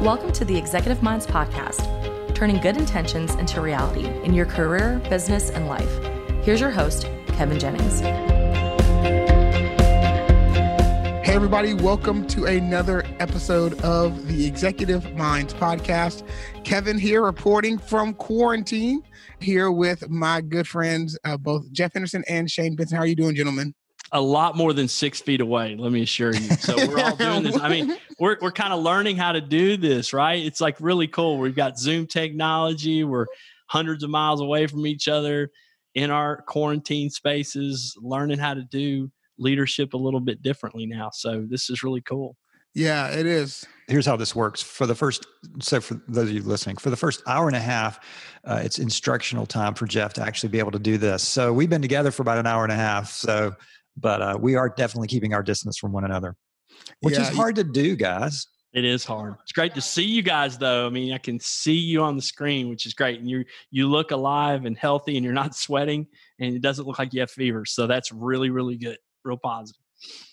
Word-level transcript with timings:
Welcome 0.00 0.32
to 0.32 0.46
the 0.46 0.56
Executive 0.56 1.02
Minds 1.02 1.26
Podcast, 1.26 2.34
turning 2.34 2.58
good 2.62 2.78
intentions 2.78 3.34
into 3.34 3.60
reality 3.60 4.06
in 4.24 4.32
your 4.32 4.46
career, 4.46 4.98
business, 5.10 5.50
and 5.50 5.66
life. 5.68 5.90
Here's 6.42 6.58
your 6.58 6.70
host, 6.70 7.06
Kevin 7.26 7.58
Jennings. 7.58 8.00
Hey, 11.20 11.34
everybody, 11.34 11.74
welcome 11.74 12.26
to 12.28 12.46
another 12.46 13.04
episode 13.18 13.78
of 13.82 14.26
the 14.26 14.46
Executive 14.46 15.14
Minds 15.16 15.52
Podcast. 15.52 16.26
Kevin 16.64 16.96
here 16.96 17.22
reporting 17.22 17.76
from 17.76 18.14
quarantine 18.14 19.02
here 19.38 19.70
with 19.70 20.08
my 20.08 20.40
good 20.40 20.66
friends, 20.66 21.18
uh, 21.24 21.36
both 21.36 21.70
Jeff 21.72 21.92
Henderson 21.92 22.24
and 22.26 22.50
Shane 22.50 22.74
Benson. 22.74 22.96
How 22.96 23.02
are 23.02 23.06
you 23.06 23.16
doing, 23.16 23.34
gentlemen? 23.36 23.74
A 24.12 24.20
lot 24.20 24.56
more 24.56 24.72
than 24.72 24.88
six 24.88 25.20
feet 25.20 25.40
away. 25.40 25.76
Let 25.76 25.92
me 25.92 26.02
assure 26.02 26.34
you. 26.34 26.50
So 26.56 26.76
we're 26.88 27.00
all 27.00 27.16
doing 27.16 27.42
this. 27.42 27.58
I 27.58 27.68
mean, 27.68 27.96
we're 28.18 28.36
we're 28.40 28.52
kind 28.52 28.72
of 28.72 28.82
learning 28.82 29.16
how 29.16 29.32
to 29.32 29.40
do 29.40 29.76
this, 29.76 30.12
right? 30.12 30.44
It's 30.44 30.60
like 30.60 30.76
really 30.80 31.06
cool. 31.06 31.38
We've 31.38 31.54
got 31.54 31.78
Zoom 31.78 32.06
technology. 32.06 33.04
We're 33.04 33.26
hundreds 33.66 34.02
of 34.02 34.10
miles 34.10 34.40
away 34.40 34.66
from 34.66 34.86
each 34.86 35.06
other 35.08 35.50
in 35.94 36.10
our 36.10 36.42
quarantine 36.42 37.10
spaces, 37.10 37.96
learning 38.00 38.38
how 38.38 38.54
to 38.54 38.62
do 38.62 39.10
leadership 39.38 39.94
a 39.94 39.96
little 39.96 40.20
bit 40.20 40.42
differently 40.42 40.86
now. 40.86 41.10
So 41.12 41.46
this 41.48 41.70
is 41.70 41.82
really 41.82 42.02
cool. 42.02 42.36
Yeah, 42.74 43.08
it 43.08 43.26
is. 43.26 43.66
Here's 43.88 44.06
how 44.06 44.16
this 44.16 44.34
works. 44.34 44.62
For 44.62 44.86
the 44.86 44.94
first, 44.94 45.26
so 45.60 45.80
for 45.80 45.94
those 46.06 46.28
of 46.28 46.34
you 46.34 46.42
listening, 46.42 46.76
for 46.76 46.90
the 46.90 46.96
first 46.96 47.22
hour 47.26 47.48
and 47.48 47.56
a 47.56 47.60
half, 47.60 47.98
uh, 48.44 48.60
it's 48.62 48.78
instructional 48.78 49.46
time 49.46 49.74
for 49.74 49.86
Jeff 49.86 50.12
to 50.14 50.22
actually 50.22 50.50
be 50.50 50.60
able 50.60 50.70
to 50.70 50.78
do 50.78 50.96
this. 50.96 51.26
So 51.26 51.52
we've 51.52 51.70
been 51.70 51.82
together 51.82 52.12
for 52.12 52.22
about 52.22 52.38
an 52.38 52.46
hour 52.46 52.62
and 52.62 52.72
a 52.72 52.76
half. 52.76 53.10
So, 53.10 53.54
but 54.00 54.22
uh, 54.22 54.38
we 54.40 54.56
are 54.56 54.68
definitely 54.68 55.08
keeping 55.08 55.34
our 55.34 55.42
distance 55.42 55.78
from 55.78 55.92
one 55.92 56.04
another, 56.04 56.36
which 57.00 57.14
Yeah, 57.14 57.30
is 57.30 57.36
hard 57.36 57.56
to 57.56 57.64
do, 57.64 57.96
guys. 57.96 58.46
It 58.72 58.84
is 58.84 59.04
hard. 59.04 59.34
It's 59.42 59.52
great 59.52 59.74
to 59.74 59.80
see 59.80 60.04
you 60.04 60.22
guys 60.22 60.56
though. 60.56 60.86
I 60.86 60.90
mean, 60.90 61.12
I 61.12 61.18
can 61.18 61.40
see 61.40 61.74
you 61.74 62.02
on 62.02 62.14
the 62.14 62.22
screen, 62.22 62.68
which 62.68 62.86
is 62.86 62.94
great. 62.94 63.18
And 63.18 63.28
you 63.28 63.44
you 63.70 63.88
look 63.88 64.12
alive 64.12 64.64
and 64.64 64.76
healthy 64.78 65.16
and 65.16 65.24
you're 65.24 65.34
not 65.34 65.54
sweating 65.56 66.06
and 66.38 66.54
it 66.54 66.62
doesn't 66.62 66.86
look 66.86 66.98
like 66.98 67.12
you 67.12 67.20
have 67.20 67.30
fever. 67.30 67.64
So 67.64 67.86
that's 67.86 68.12
really, 68.12 68.50
really 68.50 68.76
good. 68.76 68.98
Real 69.24 69.38
positive. 69.38 69.80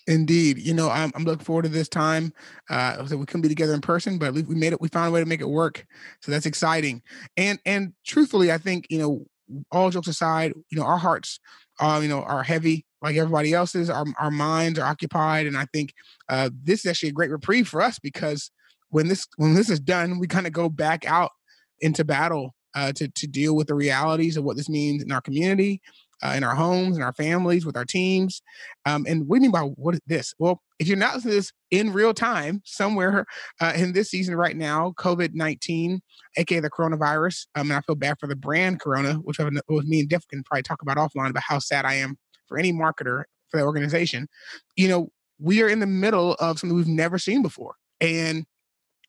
Indeed. 0.06 0.58
You 0.58 0.72
know, 0.72 0.88
I'm, 0.88 1.10
I'm 1.14 1.24
looking 1.24 1.44
forward 1.44 1.64
to 1.64 1.68
this 1.68 1.88
time. 1.88 2.32
Uh, 2.70 3.04
so 3.06 3.16
we 3.16 3.26
couldn't 3.26 3.42
be 3.42 3.48
together 3.48 3.74
in 3.74 3.80
person, 3.80 4.18
but 4.18 4.32
we 4.32 4.42
made 4.42 4.72
it. 4.72 4.80
We 4.80 4.88
found 4.88 5.08
a 5.08 5.10
way 5.10 5.20
to 5.20 5.26
make 5.26 5.40
it 5.40 5.48
work. 5.48 5.84
So 6.22 6.30
that's 6.30 6.46
exciting. 6.46 7.02
And 7.36 7.58
and 7.66 7.92
truthfully, 8.06 8.52
I 8.52 8.58
think 8.58 8.86
you 8.88 8.98
know, 8.98 9.26
all 9.72 9.90
jokes 9.90 10.08
aside, 10.08 10.52
you 10.70 10.78
know, 10.78 10.84
our 10.84 10.96
hearts, 10.96 11.40
uh, 11.80 11.98
you 12.00 12.08
know, 12.08 12.22
are 12.22 12.42
heavy 12.42 12.86
like 13.02 13.16
everybody 13.16 13.52
else's. 13.52 13.90
Our 13.90 14.04
our 14.18 14.30
minds 14.30 14.78
are 14.78 14.86
occupied, 14.86 15.46
and 15.46 15.56
I 15.56 15.66
think 15.72 15.92
uh, 16.28 16.50
this 16.62 16.80
is 16.80 16.90
actually 16.90 17.10
a 17.10 17.12
great 17.12 17.30
reprieve 17.30 17.68
for 17.68 17.82
us 17.82 17.98
because 17.98 18.50
when 18.90 19.08
this 19.08 19.26
when 19.36 19.54
this 19.54 19.70
is 19.70 19.80
done, 19.80 20.18
we 20.18 20.26
kind 20.26 20.46
of 20.46 20.52
go 20.52 20.68
back 20.68 21.06
out 21.06 21.32
into 21.80 22.04
battle 22.04 22.54
uh, 22.74 22.92
to 22.92 23.08
to 23.08 23.26
deal 23.26 23.54
with 23.54 23.68
the 23.68 23.74
realities 23.74 24.36
of 24.36 24.44
what 24.44 24.56
this 24.56 24.68
means 24.68 25.02
in 25.02 25.12
our 25.12 25.20
community, 25.20 25.80
uh, 26.22 26.34
in 26.36 26.42
our 26.42 26.54
homes, 26.54 26.96
in 26.96 27.02
our 27.02 27.12
families, 27.12 27.64
with 27.64 27.76
our 27.76 27.84
teams. 27.84 28.42
Um, 28.86 29.04
and 29.08 29.26
what 29.28 29.36
do 29.36 29.38
you 29.38 29.42
mean 29.42 29.52
by 29.52 29.60
what 29.60 29.94
is 29.94 30.00
this? 30.06 30.34
Well, 30.38 30.62
if 30.78 30.88
you're 30.88 30.96
not 30.96 31.14
listening 31.14 31.32
to 31.32 31.36
this 31.36 31.52
in 31.70 31.92
real 31.92 32.14
time, 32.14 32.62
somewhere 32.64 33.26
uh, 33.60 33.72
in 33.76 33.92
this 33.92 34.10
season 34.10 34.34
right 34.34 34.56
now, 34.56 34.94
COVID 34.98 35.34
19, 35.34 36.00
aka 36.36 36.60
the 36.60 36.70
coronavirus, 36.70 37.46
um, 37.54 37.70
and 37.70 37.78
I 37.78 37.80
feel 37.82 37.96
bad 37.96 38.18
for 38.18 38.26
the 38.26 38.36
brand 38.36 38.80
Corona, 38.80 39.14
which 39.14 39.40
I've, 39.40 39.52
which 39.66 39.86
me 39.86 40.00
and 40.00 40.10
Jeff 40.10 40.26
can 40.28 40.42
probably 40.44 40.62
talk 40.62 40.82
about 40.82 40.96
offline 40.96 41.30
about 41.30 41.44
how 41.46 41.58
sad 41.58 41.84
I 41.84 41.94
am 41.94 42.16
for 42.48 42.58
any 42.58 42.72
marketer 42.72 43.24
for 43.48 43.58
the 43.58 43.64
organization. 43.64 44.28
You 44.76 44.88
know, 44.88 45.08
we 45.38 45.62
are 45.62 45.68
in 45.68 45.80
the 45.80 45.86
middle 45.86 46.34
of 46.34 46.58
something 46.58 46.76
we've 46.76 46.86
never 46.86 47.18
seen 47.18 47.42
before. 47.42 47.74
And 48.00 48.46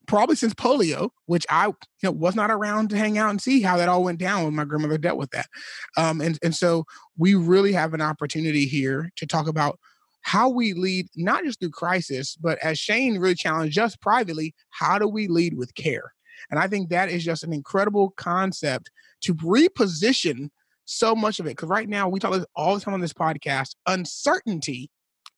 probably 0.07 0.35
since 0.35 0.53
polio, 0.55 1.11
which 1.27 1.45
I 1.49 1.67
you 1.67 1.73
know 2.03 2.11
was 2.11 2.35
not 2.35 2.51
around 2.51 2.89
to 2.89 2.97
hang 2.97 3.17
out 3.17 3.29
and 3.29 3.41
see 3.41 3.61
how 3.61 3.77
that 3.77 3.89
all 3.89 4.03
went 4.03 4.19
down 4.19 4.43
when 4.43 4.55
my 4.55 4.65
grandmother 4.65 4.97
dealt 4.97 5.19
with 5.19 5.29
that. 5.31 5.47
Um, 5.97 6.19
and 6.19 6.38
and 6.44 6.55
so 6.55 6.85
we 7.17 7.35
really 7.35 7.73
have 7.73 7.94
an 7.94 8.01
opportunity 8.01 8.66
here 8.66 9.11
to 9.17 9.28
talk 9.28 9.47
about 9.47 9.79
how 10.22 10.49
we 10.49 10.73
lead 10.73 11.07
not 11.16 11.44
just 11.44 11.59
through 11.59 11.69
crisis, 11.69 12.35
but 12.35 12.57
as 12.59 12.78
Shane 12.78 13.19
really 13.19 13.35
challenged 13.35 13.78
us 13.78 13.95
privately, 13.95 14.53
how 14.72 14.99
do 14.99 15.07
we 15.07 15.28
lead 15.28 15.55
with 15.55 15.75
care? 15.75 16.11
And 16.49 16.59
I 16.59 16.67
think 16.67 16.89
that 16.89 17.09
is 17.09 17.23
just 17.23 17.44
an 17.44 17.53
incredible 17.53 18.11
concept 18.17 18.89
to 19.22 19.35
reposition 19.35 20.49
so 20.89 21.16
much 21.16 21.39
of 21.39 21.45
it. 21.45 21.51
Because 21.51 21.69
right 21.69 21.88
now 21.88 22.09
we 22.09 22.19
talk 22.19 22.45
all 22.55 22.75
the 22.75 22.81
time 22.81 22.94
on 22.94 23.01
this 23.01 23.13
podcast, 23.13 23.75
uncertainty 23.85 24.89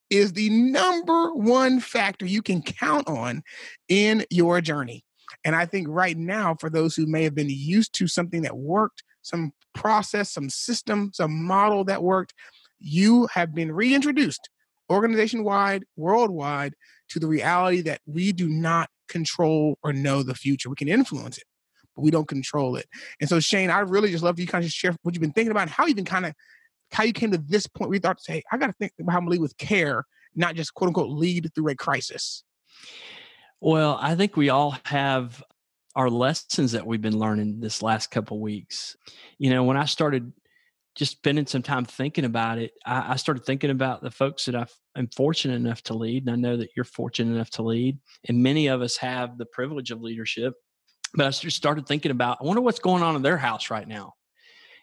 is 0.10 0.34
the 0.34 0.50
number 0.50 1.34
one 1.34 1.80
factor 1.80 2.26
you 2.26 2.42
can 2.42 2.62
count 2.62 3.08
on 3.08 3.44
in 3.88 4.26
your 4.30 4.62
journey. 4.62 5.04
And 5.46 5.56
I 5.56 5.66
think 5.66 5.88
right 5.90 6.18
now, 6.18 6.56
for 6.60 6.70
those 6.70 6.96
who 6.96 7.06
may 7.06 7.24
have 7.24 7.34
been 7.34 7.50
used 7.50 7.94
to 7.94 8.08
something 8.08 8.42
that 8.42 8.58
worked, 8.58 9.04
some 9.22 9.54
process, 9.74 10.30
some 10.30 10.50
system, 10.50 11.12
some 11.14 11.44
model 11.44 11.86
that 11.86 12.04
worked, 12.04 12.34
you 12.80 13.28
have 13.34 13.56
been 13.56 13.72
reintroduced 13.72 14.50
organization 14.92 15.44
wide, 15.44 15.86
worldwide 15.96 16.74
to 17.10 17.20
the 17.20 17.28
reality 17.28 17.82
that 17.82 18.02
we 18.06 18.32
do 18.34 18.50
not 18.50 18.90
control 19.08 19.78
or 19.84 19.94
know 19.94 20.22
the 20.24 20.36
future. 20.36 20.70
We 20.70 20.76
can 20.76 20.90
influence 20.90 21.38
it, 21.38 21.46
we 21.96 22.12
don't 22.12 22.28
control 22.28 22.76
it. 22.76 22.88
And 23.20 23.30
so, 23.30 23.40
Shane, 23.40 23.70
I 23.70 23.80
really 23.80 24.12
just 24.12 24.24
love 24.24 24.40
you 24.40 24.48
kind 24.48 24.64
of 24.64 24.72
share 24.72 24.96
what 25.04 25.14
you've 25.14 25.22
been 25.22 25.34
thinking 25.34 25.52
about 25.52 25.64
and 25.64 25.72
how 25.72 25.86
you've 25.86 25.96
been 25.96 26.06
kind 26.06 26.26
of 26.26 26.34
how 26.92 27.04
you 27.04 27.14
came 27.14 27.32
to 27.32 27.38
this 27.38 27.68
point 27.68 27.94
you 27.94 28.00
thought, 28.00 28.20
hey, 28.26 28.44
I 28.52 28.58
got 28.58 28.68
to 28.68 28.74
think 28.74 28.92
about 29.00 29.14
how 29.14 29.20
I'm 29.20 29.28
lead 29.28 29.42
with 29.42 29.58
care, 29.58 30.06
not 30.36 30.56
just 30.56 30.74
quote 30.74 30.90
unquote 30.90 31.10
lead 31.10 31.50
through 31.56 31.70
a 31.70 31.76
crisis. 31.76 32.44
Well, 33.60 33.98
I 34.02 34.16
think 34.16 34.36
we 34.36 34.50
all 34.50 34.76
have 34.86 35.44
our 35.96 36.10
lessons 36.10 36.72
that 36.72 36.86
we've 36.86 37.02
been 37.02 37.20
learning 37.20 37.60
this 37.60 37.82
last 37.82 38.12
couple 38.12 38.40
weeks. 38.40 38.96
You 39.38 39.50
know, 39.50 39.64
when 39.64 39.78
I 39.78 39.86
started 39.86 40.32
just 40.96 41.14
spending 41.14 41.46
some 41.46 41.62
time 41.62 41.86
thinking 41.86 42.26
about 42.26 42.58
it, 42.58 42.72
I, 42.86 43.14
I 43.14 43.16
started 43.18 43.46
thinking 43.46 43.70
about 43.70 44.02
the 44.02 44.12
folks 44.12 44.46
that 44.46 44.56
I've, 44.56 44.74
I'm 44.96 45.08
fortunate 45.08 45.56
enough 45.56 45.84
to 45.84 45.94
lead. 45.94 46.26
And 46.26 46.32
I 46.32 46.36
know 46.36 46.58
that 46.58 46.70
you're 46.76 46.86
fortunate 46.86 47.34
enough 47.34 47.52
to 47.52 47.64
lead. 47.64 48.00
And 48.28 48.44
many 48.44 48.68
of 48.68 48.82
us 48.82 48.98
have 48.98 49.38
the 49.38 49.46
privilege 49.46 49.92
of 49.92 50.02
leadership. 50.02 50.54
But 51.14 51.28
I 51.28 51.30
just 51.30 51.58
started 51.58 51.88
thinking 51.88 52.12
about, 52.12 52.38
I 52.42 52.46
wonder 52.46 52.62
what's 52.62 52.80
going 52.80 53.04
on 53.04 53.16
in 53.16 53.22
their 53.22 53.38
house 53.38 53.70
right 53.70 53.88
now. 53.88 54.14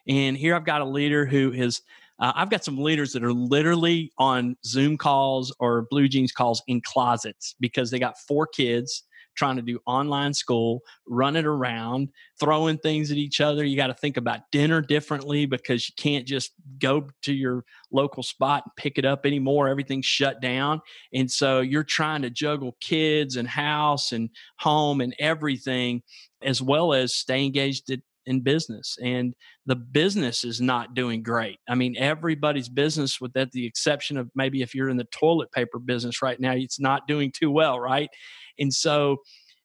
And 0.07 0.37
here 0.37 0.55
I've 0.55 0.65
got 0.65 0.81
a 0.81 0.85
leader 0.85 1.25
who 1.25 1.51
is, 1.51 1.81
uh, 2.19 2.33
I've 2.35 2.49
got 2.49 2.63
some 2.63 2.77
leaders 2.77 3.13
that 3.13 3.23
are 3.23 3.33
literally 3.33 4.11
on 4.17 4.55
Zoom 4.65 4.97
calls 4.97 5.55
or 5.59 5.87
Blue 5.89 6.07
Jeans 6.07 6.31
calls 6.31 6.61
in 6.67 6.81
closets 6.81 7.55
because 7.59 7.89
they 7.91 7.99
got 7.99 8.17
four 8.19 8.47
kids 8.47 9.03
trying 9.39 9.55
to 9.55 9.61
do 9.61 9.79
online 9.85 10.33
school, 10.33 10.81
running 11.07 11.45
around, 11.45 12.09
throwing 12.39 12.77
things 12.77 13.09
at 13.09 13.17
each 13.17 13.39
other. 13.39 13.63
You 13.63 13.77
got 13.77 13.87
to 13.87 13.93
think 13.93 14.17
about 14.17 14.41
dinner 14.51 14.81
differently 14.81 15.45
because 15.45 15.87
you 15.87 15.95
can't 15.97 16.27
just 16.27 16.51
go 16.77 17.07
to 17.23 17.33
your 17.33 17.63
local 17.89 18.21
spot 18.21 18.63
and 18.65 18.75
pick 18.75 18.97
it 18.97 19.05
up 19.05 19.25
anymore. 19.25 19.69
Everything's 19.69 20.05
shut 20.05 20.41
down. 20.41 20.81
And 21.13 21.31
so 21.31 21.61
you're 21.61 21.85
trying 21.85 22.21
to 22.23 22.29
juggle 22.29 22.75
kids 22.81 23.37
and 23.37 23.47
house 23.47 24.11
and 24.11 24.29
home 24.57 24.99
and 24.99 25.15
everything, 25.19 26.03
as 26.43 26.61
well 26.61 26.93
as 26.93 27.13
stay 27.13 27.45
engaged 27.45 27.89
at 27.91 27.99
in 28.25 28.41
business 28.41 28.97
and 29.03 29.33
the 29.65 29.75
business 29.75 30.43
is 30.43 30.61
not 30.61 30.93
doing 30.93 31.23
great. 31.23 31.59
I 31.67 31.75
mean, 31.75 31.95
everybody's 31.97 32.69
business, 32.69 33.19
with 33.19 33.33
that 33.33 33.51
the 33.51 33.65
exception 33.65 34.17
of 34.17 34.29
maybe 34.35 34.61
if 34.61 34.75
you're 34.75 34.89
in 34.89 34.97
the 34.97 35.07
toilet 35.11 35.51
paper 35.51 35.79
business 35.79 36.21
right 36.21 36.39
now, 36.39 36.53
it's 36.53 36.79
not 36.79 37.07
doing 37.07 37.31
too 37.31 37.51
well, 37.51 37.79
right? 37.79 38.09
And 38.57 38.73
so 38.73 39.17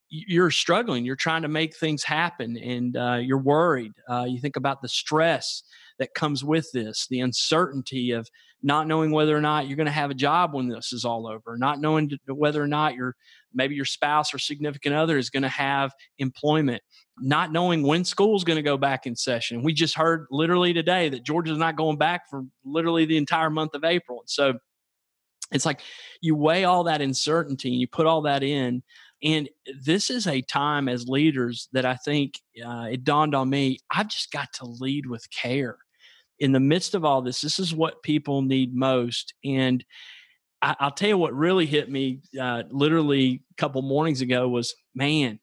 you're 0.09 0.51
struggling. 0.51 1.05
You're 1.05 1.17
trying 1.17 1.43
to 1.43 1.49
make 1.49 1.77
things 1.77 2.05
happen, 2.05 2.57
and 2.57 2.97
uh, 2.97 3.19
you're 3.21 3.39
worried. 3.39 3.93
Uh, 4.09 4.25
you 4.29 4.41
think 4.41 4.57
about 4.57 4.81
the 4.81 4.89
stress 4.89 5.63
that 5.99 6.15
comes 6.15 6.45
with 6.45 6.71
this, 6.73 7.07
the 7.11 7.21
uncertainty 7.21 8.11
of 8.13 8.29
not 8.65 8.89
knowing 8.89 9.11
whether 9.11 9.37
or 9.37 9.43
not 9.43 9.69
you're 9.69 9.77
going 9.77 9.87
to 9.87 9.93
have 9.93 10.11
a 10.11 10.15
job 10.15 10.55
when 10.55 10.69
this 10.69 10.93
is 10.93 11.05
all 11.05 11.27
over, 11.29 11.57
not 11.59 11.81
knowing 11.81 12.11
whether 12.27 12.63
or 12.63 12.67
not 12.67 12.95
your 12.95 13.15
maybe 13.53 13.75
your 13.75 13.85
spouse 13.85 14.33
or 14.33 14.39
significant 14.39 14.95
other 14.95 15.19
is 15.19 15.29
going 15.29 15.43
to 15.43 15.49
have 15.51 15.93
employment, 16.19 16.83
not 17.19 17.53
knowing 17.53 17.83
when 17.83 18.05
school's 18.05 18.43
going 18.43 18.57
to 18.57 18.63
go 18.63 18.79
back 18.79 19.07
in 19.07 19.15
session. 19.15 19.63
We 19.63 19.75
just 19.75 19.95
heard 19.95 20.27
literally 20.31 20.73
today 20.73 21.11
that 21.11 21.25
Georgia's 21.25 21.59
not 21.59 21.77
going 21.77 21.99
back 21.99 22.23
for 22.29 22.45
literally 22.65 23.05
the 23.05 23.19
entire 23.19 23.51
month 23.51 23.75
of 23.75 23.85
April. 23.85 24.21
And 24.21 24.31
so 24.31 24.55
it's 25.53 25.67
like 25.67 25.83
you 26.23 26.35
weigh 26.35 26.65
all 26.65 26.85
that 26.85 27.03
uncertainty 27.03 27.69
and 27.69 27.81
you 27.81 27.87
put 27.87 28.07
all 28.07 28.23
that 28.23 28.43
in. 28.43 28.83
And 29.23 29.49
this 29.83 30.09
is 30.09 30.27
a 30.27 30.41
time 30.41 30.89
as 30.89 31.07
leaders 31.07 31.69
that 31.73 31.85
I 31.85 31.97
think 31.97 32.41
uh, 32.65 32.89
it 32.91 33.05
dawned 33.05 33.35
on 33.35 33.51
me 33.51 33.79
I've 33.91 34.09
just 34.09 34.33
got 34.33 34.53
to 34.55 34.67
lead 34.67 35.07
with 35.07 35.31
care. 35.31 35.77
In 36.45 36.53
the 36.53 36.61
midst 36.61 36.95
of 36.95 37.05
all 37.05 37.23
this, 37.23 37.41
this 37.41 37.59
is 37.59 37.75
what 37.75 38.03
people 38.03 38.43
need 38.43 38.75
most. 38.75 39.33
And 39.45 39.83
I, 40.61 40.77
will 40.81 40.91
tell 40.91 41.09
you 41.09 41.19
what 41.19 41.35
really 41.35 41.65
hit 41.65 41.91
me 41.91 42.21
uh, 42.39 42.65
literally 42.71 43.43
a 43.51 43.55
couple 43.57 43.81
mornings 43.81 44.21
ago 44.21 44.49
was 44.49 44.75
man, 44.95 45.39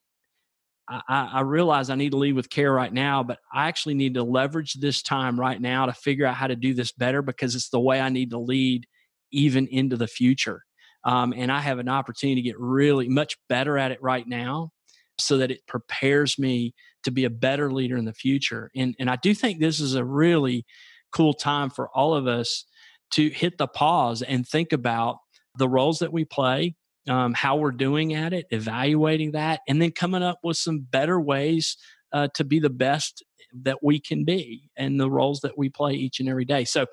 I, 0.88 1.30
I 1.34 1.42
realize 1.42 1.90
I 1.90 1.96
need 1.96 2.12
to 2.12 2.18
lead 2.18 2.34
with 2.34 2.50
care 2.50 2.72
right 2.72 2.92
now, 2.92 3.24
but 3.24 3.40
I 3.54 3.68
actually 3.68 3.96
need 3.96 4.16
to 4.16 4.24
leverage 4.24 4.74
this 4.74 5.02
time 5.02 5.40
right 5.40 5.60
now 5.60 5.86
to 5.86 5.94
figure 5.94 6.26
out 6.26 6.36
how 6.36 6.48
to 6.48 6.56
do 6.56 6.74
this 6.74 6.92
better 6.92 7.22
because 7.22 7.56
it's 7.56 7.70
the 7.70 7.80
way 7.80 8.00
I 8.00 8.10
need 8.10 8.32
to 8.32 8.38
lead 8.38 8.86
even 9.32 9.68
into 9.68 9.98
the 9.98 10.08
future. 10.08 10.64
Um, 11.04 11.34
and 11.36 11.52
I 11.52 11.62
have 11.62 11.80
an 11.80 11.90
opportunity 11.90 12.42
to 12.42 12.48
get 12.48 12.60
really 12.60 13.08
much 13.10 13.38
better 13.50 13.78
at 13.78 13.92
it 13.92 14.02
right 14.04 14.28
now 14.28 14.70
so 15.18 15.38
that 15.38 15.50
it 15.52 15.66
prepares 15.68 16.38
me 16.38 16.74
to 17.04 17.12
be 17.12 17.26
a 17.26 17.30
better 17.30 17.72
leader 17.72 17.98
in 17.98 18.06
the 18.06 18.14
future. 18.14 18.70
And, 18.76 18.96
and 19.00 19.10
I 19.10 19.16
do 19.16 19.34
think 19.34 19.60
this 19.60 19.80
is 19.80 19.96
a 19.96 20.06
really 20.06 20.66
cool 21.12 21.34
time 21.34 21.70
for 21.70 21.90
all 21.90 22.14
of 22.14 22.28
us 22.28 22.66
to 23.12 23.30
hit 23.30 23.58
the 23.58 23.68
pause 23.68 24.22
and 24.22 24.48
think 24.48 24.72
about 24.72 25.18
the 25.58 25.68
roles 25.68 26.00
that 26.00 26.14
we 26.14 26.26
play, 26.26 26.76
um, 27.10 27.34
how 27.34 27.58
we're 27.58 27.72
doing 27.72 28.14
at 28.14 28.34
it, 28.34 28.46
evaluating 28.52 29.32
that, 29.32 29.62
and 29.68 29.82
then 29.82 29.92
coming 29.92 30.24
up 30.24 30.40
with 30.44 30.58
some 30.58 30.80
better 30.80 31.20
ways 31.20 31.78
uh, 32.14 32.28
to 32.36 32.44
be 32.44 32.60
the 32.60 32.70
best 32.70 33.24
that 33.64 33.84
we 33.84 34.00
can 34.00 34.24
be 34.24 34.70
and 34.78 35.00
the 35.00 35.10
roles 35.10 35.42
that 35.42 35.58
we 35.58 35.70
play 35.70 35.94
each 35.94 36.20
and 36.20 36.30
every 36.30 36.46
day. 36.46 36.64
So 36.64 36.86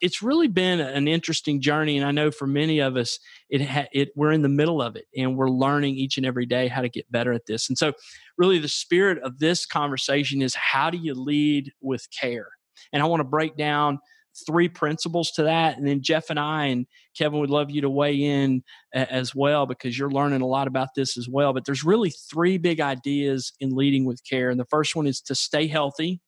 it's 0.00 0.22
really 0.22 0.48
been 0.48 0.80
an 0.80 1.08
interesting 1.08 1.60
journey, 1.60 1.96
and 1.96 2.06
I 2.06 2.10
know 2.10 2.30
for 2.30 2.46
many 2.46 2.80
of 2.80 2.96
us, 2.96 3.18
it, 3.48 3.62
ha- 3.66 3.88
it 3.92 4.10
we're 4.16 4.32
in 4.32 4.42
the 4.42 4.48
middle 4.48 4.82
of 4.82 4.96
it, 4.96 5.06
and 5.16 5.36
we're 5.36 5.48
learning 5.48 5.96
each 5.96 6.16
and 6.16 6.26
every 6.26 6.46
day 6.46 6.68
how 6.68 6.82
to 6.82 6.88
get 6.88 7.10
better 7.10 7.32
at 7.32 7.46
this. 7.46 7.68
And 7.68 7.78
so, 7.78 7.92
really, 8.36 8.58
the 8.58 8.68
spirit 8.68 9.22
of 9.22 9.38
this 9.38 9.64
conversation 9.64 10.42
is 10.42 10.54
how 10.54 10.90
do 10.90 10.98
you 10.98 11.14
lead 11.14 11.72
with 11.80 12.06
care? 12.10 12.48
And 12.92 13.02
I 13.02 13.06
want 13.06 13.20
to 13.20 13.28
break 13.28 13.56
down 13.56 13.98
three 14.46 14.68
principles 14.68 15.30
to 15.32 15.42
that. 15.44 15.76
And 15.76 15.86
then 15.86 16.02
Jeff 16.02 16.30
and 16.30 16.38
I 16.38 16.66
and 16.66 16.86
Kevin 17.16 17.40
would 17.40 17.50
love 17.50 17.70
you 17.70 17.82
to 17.82 17.90
weigh 17.90 18.22
in 18.22 18.62
as 18.94 19.34
well 19.34 19.66
because 19.66 19.98
you're 19.98 20.10
learning 20.10 20.40
a 20.40 20.46
lot 20.46 20.68
about 20.68 20.88
this 20.96 21.18
as 21.18 21.28
well. 21.28 21.52
But 21.52 21.64
there's 21.64 21.84
really 21.84 22.10
three 22.10 22.58
big 22.58 22.80
ideas 22.80 23.52
in 23.60 23.74
leading 23.74 24.04
with 24.04 24.22
care. 24.28 24.50
And 24.50 24.58
the 24.58 24.66
first 24.66 24.96
one 24.96 25.06
is 25.06 25.20
to 25.22 25.34
stay 25.34 25.66
healthy, 25.66 26.20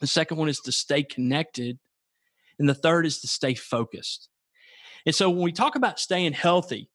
the 0.00 0.06
second 0.06 0.36
one 0.36 0.48
is 0.48 0.60
to 0.60 0.72
stay 0.72 1.02
connected, 1.02 1.78
and 2.58 2.68
the 2.68 2.74
third 2.74 3.06
is 3.06 3.20
to 3.20 3.28
stay 3.28 3.54
focused. 3.54 4.28
And 5.06 5.14
so 5.14 5.30
when 5.30 5.42
we 5.42 5.52
talk 5.52 5.76
about 5.76 5.98
staying 5.98 6.32
healthy 6.32 6.90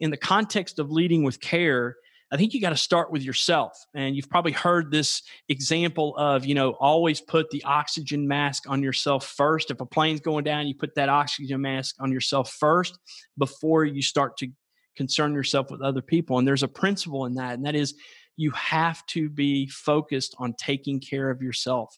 in 0.00 0.10
the 0.10 0.16
context 0.16 0.78
of 0.78 0.90
leading 0.90 1.22
with 1.22 1.40
care, 1.40 1.96
I 2.32 2.36
think 2.36 2.54
you 2.54 2.60
got 2.60 2.70
to 2.70 2.76
start 2.76 3.12
with 3.12 3.22
yourself. 3.22 3.72
And 3.94 4.16
you've 4.16 4.30
probably 4.30 4.52
heard 4.52 4.90
this 4.90 5.22
example 5.48 6.16
of, 6.16 6.44
you 6.44 6.54
know, 6.54 6.70
always 6.80 7.20
put 7.20 7.50
the 7.50 7.62
oxygen 7.64 8.26
mask 8.26 8.64
on 8.68 8.82
yourself 8.82 9.26
first. 9.26 9.70
If 9.70 9.80
a 9.80 9.86
plane's 9.86 10.20
going 10.20 10.44
down, 10.44 10.66
you 10.66 10.74
put 10.74 10.94
that 10.96 11.08
oxygen 11.08 11.60
mask 11.60 11.96
on 12.00 12.10
yourself 12.10 12.50
first 12.52 12.98
before 13.38 13.84
you 13.84 14.02
start 14.02 14.36
to 14.38 14.48
concern 14.96 15.34
yourself 15.34 15.70
with 15.70 15.82
other 15.82 16.02
people. 16.02 16.38
And 16.38 16.46
there's 16.46 16.62
a 16.62 16.68
principle 16.68 17.26
in 17.26 17.34
that, 17.34 17.54
and 17.54 17.66
that 17.66 17.74
is 17.74 17.94
you 18.36 18.50
have 18.52 19.04
to 19.06 19.28
be 19.28 19.68
focused 19.68 20.34
on 20.38 20.54
taking 20.54 21.00
care 21.00 21.30
of 21.30 21.42
yourself. 21.42 21.96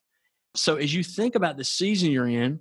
So 0.55 0.76
as 0.76 0.94
you 0.94 1.02
think 1.02 1.34
about 1.34 1.56
the 1.56 1.64
season 1.64 2.11
you're 2.11 2.28
in, 2.28 2.61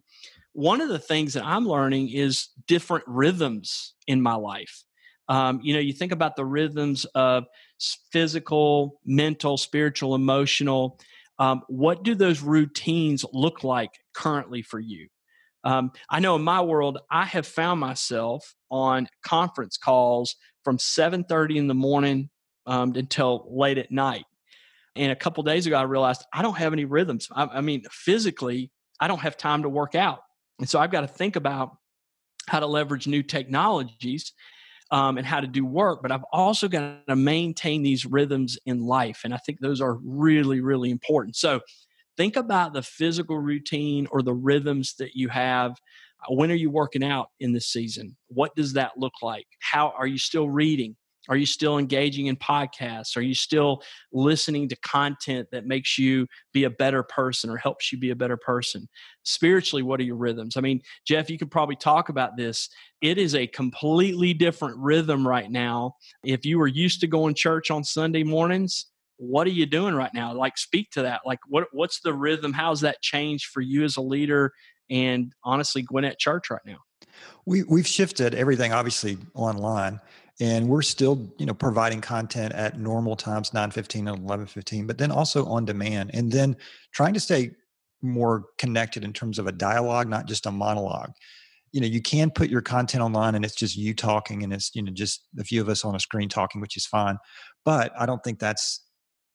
one 0.54 0.80
of 0.80 0.90
the 0.90 1.00
things 1.00 1.34
that 1.34 1.46
I'm 1.46 1.68
learning 1.68 2.10
is 2.10 2.50
different 2.68 3.04
rhythms 3.08 3.94
in 4.08 4.22
my 4.22 4.36
life. 4.36 4.84
Um, 5.28 5.60
you 5.64 5.74
know, 5.74 5.80
you 5.80 5.94
think 5.94 6.12
about 6.12 6.36
the 6.36 6.46
rhythms 6.46 7.06
of 7.16 7.46
physical, 8.12 9.00
mental, 9.06 9.58
spiritual, 9.58 10.16
emotional. 10.16 11.00
Um, 11.40 11.64
what 11.68 12.04
do 12.04 12.16
those 12.16 12.42
routines 12.42 13.26
look 13.34 13.64
like 13.64 13.92
currently 14.14 14.62
for 14.62 14.80
you? 14.80 15.08
Um, 15.64 15.92
I 16.10 16.20
know 16.20 16.36
in 16.36 16.44
my 16.44 16.62
world, 16.62 17.00
I 17.10 17.26
have 17.26 17.48
found 17.48 17.80
myself 17.80 18.54
on 18.70 19.10
conference 19.24 19.78
calls 19.78 20.36
from 20.64 20.78
7:30 20.78 21.58
in 21.58 21.68
the 21.68 21.74
morning 21.74 22.30
um, 22.68 22.94
until 22.96 23.48
late 23.50 23.80
at 23.80 23.92
night. 23.92 24.26
And 24.96 25.12
a 25.12 25.16
couple 25.16 25.44
days 25.44 25.66
ago, 25.66 25.76
I 25.76 25.84
realized 25.84 26.24
I 26.32 26.42
don't 26.42 26.58
have 26.58 26.72
any 26.72 26.86
rhythms. 26.86 27.28
I, 27.32 27.46
I 27.46 27.62
mean, 27.62 27.84
physically, 27.92 28.72
I 29.00 29.08
don't 29.08 29.22
have 29.22 29.38
time 29.38 29.64
to 29.64 29.70
work 29.70 29.96
out, 29.96 30.20
and 30.60 30.70
so 30.70 30.80
I've 30.80 30.92
got 30.92 31.02
to 31.02 31.08
think 31.08 31.36
about 31.36 31.76
how 32.48 32.60
to 32.60 32.68
leverage 32.68 33.08
new 33.08 33.24
technologies 33.24 34.32
um, 34.96 35.18
and 35.18 35.28
how 35.28 35.42
to 35.42 35.48
do 35.48 35.66
work, 35.66 36.02
but 36.02 36.10
I've 36.10 36.24
also 36.32 36.70
got 36.70 37.06
to 37.10 37.18
maintain 37.18 37.84
these 37.84 38.06
rhythms 38.06 38.58
in 38.66 38.80
life. 38.80 39.22
And 39.26 39.34
I 39.34 39.38
think 39.38 39.60
those 39.60 39.82
are 39.82 39.96
really, 39.96 40.62
really 40.62 40.90
important. 40.90 41.36
So 41.36 41.60
think 42.16 42.38
about 42.38 42.72
the 42.72 42.82
physical 42.82 43.38
routine 43.38 44.08
or 44.10 44.22
the 44.22 44.34
rhythms 44.34 44.96
that 45.00 45.14
you 45.14 45.28
have. 45.28 45.76
When 46.30 46.50
are 46.50 46.56
you 46.56 46.72
working 46.72 47.04
out 47.04 47.28
in 47.42 47.52
this 47.52 47.68
season? 47.68 48.16
What 48.30 48.56
does 48.56 48.72
that 48.74 48.94
look 48.96 49.16
like? 49.22 49.48
How 49.60 49.94
are 49.98 50.08
you 50.08 50.18
still 50.18 50.50
reading? 50.50 50.96
Are 51.30 51.36
you 51.36 51.46
still 51.46 51.78
engaging 51.78 52.28
in 52.28 52.36
podcasts? 52.36 53.18
Are 53.18 53.22
you 53.22 53.34
still 53.34 53.82
listening 54.12 54.70
to 54.70 54.76
content 54.78 55.48
that 55.52 55.66
makes 55.66 55.98
you 55.98 56.28
be 56.54 56.66
a 56.66 56.70
better 56.70 57.04
person 57.04 57.50
or 57.50 57.58
helps 57.58 57.92
you 57.92 57.98
be 57.98 58.12
a 58.12 58.16
better 58.16 58.38
person? 58.38 58.88
Spiritually, 59.24 59.84
what 59.84 60.00
are 60.00 60.04
your 60.04 60.16
rhythms? 60.16 60.58
I 60.58 60.62
mean, 60.62 60.82
Jeff, 61.06 61.30
you 61.30 61.38
could 61.38 61.52
probably 61.52 61.76
talk 61.76 62.10
about 62.10 62.38
this. 62.38 62.70
It 63.02 63.18
is 63.18 63.36
a 63.36 63.48
completely 63.48 64.34
different 64.34 64.78
rhythm 64.78 65.28
right 65.28 65.50
now. 65.50 65.96
If 66.24 66.46
you 66.46 66.60
were 66.60 66.68
used 66.68 67.02
to 67.02 67.08
going 67.08 67.36
church 67.36 67.72
on 67.72 67.84
Sunday 67.84 68.24
mornings, 68.24 68.88
what 69.18 69.48
are 69.48 69.52
you 69.52 69.66
doing 69.66 69.96
right 69.96 70.14
now? 70.14 70.34
Like, 70.34 70.58
speak 70.58 70.92
to 70.92 71.04
that. 71.04 71.22
Like, 71.26 71.40
what 71.48 71.68
what's 71.72 72.02
the 72.02 72.14
rhythm? 72.14 72.54
How's 72.54 72.82
that 72.82 73.02
changed 73.02 73.46
for 73.48 73.62
you 73.62 73.84
as 73.84 73.98
a 73.98 74.02
leader? 74.02 74.52
And 74.90 75.32
honestly, 75.44 75.82
Gwinnett 75.82 76.20
Church 76.20 76.50
right 76.50 76.62
now. 76.66 76.78
We 77.46 77.64
we've 77.64 77.88
shifted 77.88 78.36
everything 78.36 78.74
obviously 78.74 79.18
online 79.34 80.02
and 80.40 80.68
we're 80.68 80.82
still 80.82 81.32
you 81.38 81.46
know 81.46 81.54
providing 81.54 82.02
content 82.02 82.54
at 82.54 82.80
normal 82.80 83.16
times 83.16 83.52
9.15 83.52 84.14
and 84.14 84.28
11.15 84.28 84.88
but 84.88 84.98
then 84.98 85.12
also 85.12 85.46
on 85.46 85.66
demand 85.66 86.12
and 86.14 86.32
then 86.32 86.56
trying 86.92 87.14
to 87.14 87.20
stay 87.20 87.52
more 88.02 88.46
connected 88.58 89.04
in 89.04 89.14
terms 89.14 89.40
of 89.40 89.48
a 89.48 89.52
dialogue 89.52 90.08
not 90.08 90.28
just 90.28 90.46
a 90.46 90.52
monologue. 90.52 91.12
You 91.72 91.82
know 91.82 91.88
you 91.88 92.02
can 92.02 92.32
put 92.32 92.50
your 92.50 92.62
content 92.62 93.04
online 93.04 93.36
and 93.36 93.44
it's 93.44 93.56
just 93.56 93.76
you 93.76 93.94
talking 93.94 94.44
and 94.44 94.54
it's 94.54 94.72
you 94.74 94.82
know 94.82 94.92
just 94.92 95.28
a 95.40 95.44
few 95.44 95.62
of 95.62 95.70
us 95.70 95.84
on 95.84 95.96
a 95.96 96.00
screen 96.00 96.30
talking 96.30 96.62
which 96.62 96.78
is 96.78 96.86
fine 96.86 97.18
but 97.66 97.92
i 98.00 98.06
don't 98.06 98.24
think 98.24 98.40
that's 98.40 98.86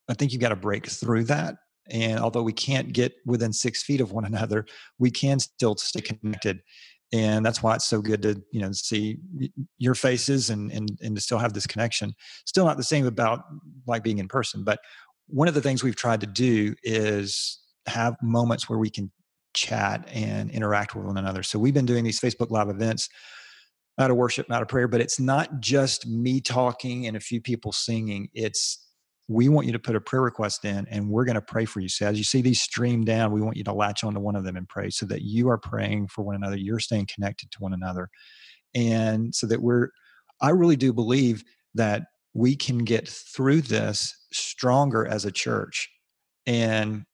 i 0.09 0.15
think 0.15 0.33
you've 0.33 0.41
got 0.41 0.49
to 0.49 0.57
break 0.57 0.87
through 0.87 1.25
that 1.25 1.57
and 1.91 2.19
although 2.19 2.43
we 2.43 2.53
can't 2.53 2.95
get 2.95 3.13
within 3.27 3.53
six 3.53 3.83
feet 3.83 4.01
of 4.01 4.13
one 4.13 4.25
another 4.33 4.65
we 4.99 5.11
can 5.11 5.39
still 5.39 5.77
stay 5.77 6.01
connected 6.01 6.63
and 7.13 7.45
that's 7.45 7.63
why 7.63 7.75
it's 7.75 7.87
so 7.87 8.01
good 8.01 8.23
to 8.23 8.41
you 8.53 8.61
know 8.61 8.73
see 8.73 9.19
your 9.79 9.95
faces 9.95 10.51
and 10.51 10.71
and 10.71 10.99
and 11.03 11.17
to 11.17 11.23
still 11.23 11.39
have 11.39 11.53
this 11.53 11.67
connection. 11.67 12.15
Still 12.47 12.65
not 12.65 12.77
the 12.77 12.85
same 12.85 13.07
about 13.07 13.41
like 13.87 14.03
being 14.03 14.19
in 14.19 14.29
person 14.29 14.65
but 14.65 14.81
one 15.27 15.47
of 15.47 15.55
the 15.55 15.61
things 15.61 15.85
we've 15.85 15.97
tried 15.97 16.21
to 16.21 16.27
do 16.27 16.75
is 16.83 17.61
have 17.87 18.17
moments 18.21 18.69
where 18.69 18.79
we 18.79 18.91
can 18.91 19.11
chat 19.55 20.09
and 20.13 20.51
interact 20.51 20.95
with 20.95 21.05
one 21.05 21.17
another. 21.17 21.43
So 21.43 21.59
we've 21.59 21.75
been 21.75 21.87
doing 21.87 22.05
these 22.05 22.21
facebook 22.21 22.51
live 22.51 22.69
events 22.69 23.09
out 23.99 24.11
of 24.11 24.17
worship 24.17 24.51
out 24.51 24.63
of 24.63 24.69
prayer 24.69 24.89
but 24.89 25.01
it's 25.01 25.21
not 25.21 25.61
just 25.61 26.07
me 26.07 26.41
talking 26.41 27.07
and 27.07 27.17
a 27.17 27.21
few 27.21 27.41
people 27.41 27.73
singing. 27.73 28.29
It's 28.35 28.90
we 29.31 29.49
want 29.49 29.65
you 29.65 29.73
to 29.73 29.79
put 29.79 29.95
a 29.95 30.01
prayer 30.01 30.23
request 30.23 30.65
in 30.65 30.89
and 30.91 31.09
we're 31.09 31.25
going 31.25 31.37
to 31.37 31.41
pray 31.41 31.65
for 31.65 31.79
you. 31.79 31.89
So 31.89 32.05
as 32.05 32.19
you 32.19 32.25
see 32.25 32.43
these 32.43 32.61
stream 32.61 33.05
down, 33.05 33.31
we 33.31 33.41
want 33.41 33.57
you 33.57 33.63
to 33.63 33.73
latch 33.73 34.03
onto 34.03 34.19
one 34.19 34.35
of 34.35 34.43
them 34.43 34.57
and 34.57 34.69
pray 34.69 34.91
so 34.91 35.07
that 35.07 35.23
you 35.23 35.49
are 35.49 35.57
praying 35.57 36.09
for 36.09 36.25
one 36.25 36.35
another. 36.35 36.57
You're 36.57 36.81
staying 36.81 37.07
connected 37.07 37.53
to 37.53 37.59
one 37.61 37.73
another. 37.73 38.09
And 38.75 39.33
so 39.33 39.47
that 39.47 39.63
we're, 39.63 39.91
I 40.43 40.51
really 40.51 40.75
do 40.75 40.93
believe 40.93 41.45
that 41.77 42.03
we 42.35 42.57
can 42.57 42.79
get 42.79 43.07
through 43.09 43.61
this 43.61 44.17
stronger 44.33 45.07
as 45.07 45.25
a 45.25 45.31
church. 45.31 45.89
And 46.45 47.05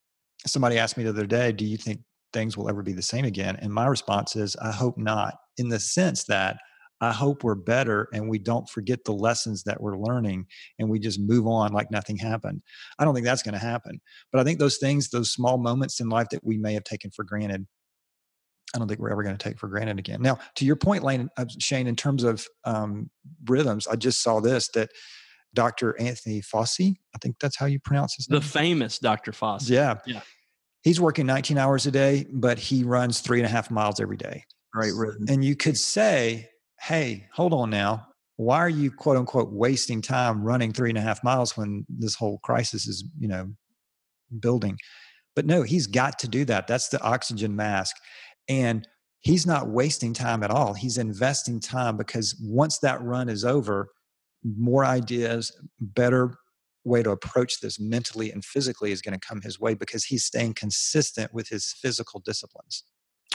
somebody 0.43 0.79
asked 0.79 0.97
me 0.97 1.03
the 1.03 1.11
other 1.11 1.27
day, 1.27 1.51
do 1.51 1.65
you 1.65 1.77
think 1.77 1.99
things 2.33 2.57
will 2.57 2.67
ever 2.67 2.81
be 2.81 2.93
the 2.93 3.03
same 3.03 3.25
again? 3.25 3.57
And 3.61 3.71
my 3.71 3.85
response 3.85 4.35
is, 4.35 4.55
I 4.55 4.71
hope 4.71 4.97
not, 4.97 5.35
in 5.57 5.69
the 5.69 5.79
sense 5.79 6.23
that 6.23 6.57
I 6.99 7.11
hope 7.11 7.43
we're 7.43 7.55
better 7.55 8.09
and 8.13 8.27
we 8.29 8.39
don't 8.39 8.67
forget 8.67 9.03
the 9.03 9.13
lessons 9.13 9.63
that 9.63 9.81
we're 9.81 9.97
learning 9.97 10.47
and 10.79 10.89
we 10.89 10.99
just 10.99 11.19
move 11.19 11.45
on 11.45 11.71
like 11.71 11.91
nothing 11.91 12.17
happened. 12.17 12.61
I 12.97 13.05
don't 13.05 13.13
think 13.13 13.25
that's 13.25 13.43
going 13.43 13.53
to 13.53 13.59
happen. 13.59 14.01
But 14.31 14.41
I 14.41 14.43
think 14.43 14.59
those 14.59 14.77
things, 14.77 15.09
those 15.09 15.31
small 15.31 15.57
moments 15.57 15.99
in 15.99 16.09
life 16.09 16.27
that 16.31 16.43
we 16.43 16.57
may 16.57 16.73
have 16.73 16.83
taken 16.83 17.11
for 17.11 17.23
granted, 17.23 17.67
I 18.75 18.79
don't 18.79 18.87
think 18.87 18.99
we're 18.99 19.11
ever 19.11 19.23
going 19.23 19.37
to 19.37 19.43
take 19.43 19.59
for 19.59 19.67
granted 19.67 19.99
again. 19.99 20.21
Now, 20.21 20.39
to 20.55 20.65
your 20.65 20.75
point, 20.75 21.03
Lane, 21.03 21.29
uh, 21.37 21.45
Shane, 21.59 21.87
in 21.87 21.95
terms 21.95 22.23
of 22.23 22.47
um, 22.65 23.09
rhythms, 23.45 23.87
I 23.87 23.95
just 23.95 24.21
saw 24.21 24.41
this 24.41 24.69
that 24.73 24.89
Dr. 25.53 25.99
Anthony 25.99 26.41
Fauci, 26.41 26.95
I 27.15 27.17
think 27.19 27.37
that's 27.39 27.57
how 27.57 27.65
you 27.65 27.79
pronounce 27.79 28.15
his 28.15 28.29
name. 28.29 28.39
The 28.39 28.45
famous 28.45 28.99
Dr. 28.99 29.31
Fauci. 29.31 29.69
Yeah. 29.69 29.95
Yeah. 30.05 30.21
He's 30.83 30.99
working 30.99 31.25
19 31.25 31.57
hours 31.57 31.85
a 31.85 31.91
day, 31.91 32.27
but 32.31 32.59
he 32.59 32.83
runs 32.83 33.21
three 33.21 33.39
and 33.39 33.45
a 33.45 33.49
half 33.49 33.71
miles 33.71 33.99
every 33.99 34.17
day. 34.17 34.45
Right. 34.75 34.91
rhythm. 34.93 35.25
And 35.29 35.43
you 35.43 35.55
could 35.55 35.77
say 35.77 36.49
hey, 36.79 37.27
hold 37.33 37.53
on 37.53 37.69
now. 37.69 38.07
Why 38.35 38.57
are 38.57 38.69
you 38.69 38.91
quote 38.91 39.17
unquote 39.17 39.51
wasting 39.51 40.01
time 40.01 40.43
running 40.43 40.71
three 40.71 40.89
and 40.89 40.97
a 40.97 41.01
half 41.01 41.23
miles 41.23 41.57
when 41.57 41.85
this 41.89 42.15
whole 42.15 42.39
crisis 42.39 42.87
is, 42.87 43.03
you 43.19 43.27
know, 43.27 43.49
building? 44.39 44.77
But 45.35 45.45
no, 45.45 45.63
he's 45.63 45.87
got 45.87 46.19
to 46.19 46.27
do 46.27 46.45
that. 46.45 46.67
That's 46.67 46.89
the 46.89 47.01
oxygen 47.01 47.55
mask. 47.55 47.95
And 48.47 48.87
he's 49.19 49.45
not 49.45 49.69
wasting 49.69 50.13
time 50.13 50.43
at 50.43 50.51
all. 50.51 50.73
He's 50.73 50.97
investing 50.97 51.59
time 51.59 51.97
because 51.97 52.39
once 52.41 52.79
that 52.79 53.01
run 53.01 53.29
is 53.29 53.43
over, 53.43 53.89
more 54.43 54.85
ideas, 54.85 55.51
better 55.79 56.37
way 56.83 57.03
to 57.03 57.11
approach 57.11 57.59
this 57.59 57.79
mentally 57.79 58.31
and 58.31 58.45
physically 58.45 58.91
is 58.91 59.01
going 59.01 59.19
to 59.19 59.27
come 59.27 59.41
his 59.41 59.59
way 59.59 59.73
because 59.73 60.05
he's 60.05 60.23
staying 60.23 60.53
consistent 60.53 61.33
with 61.33 61.49
his 61.49 61.75
physical 61.81 62.21
disciplines. 62.21 62.83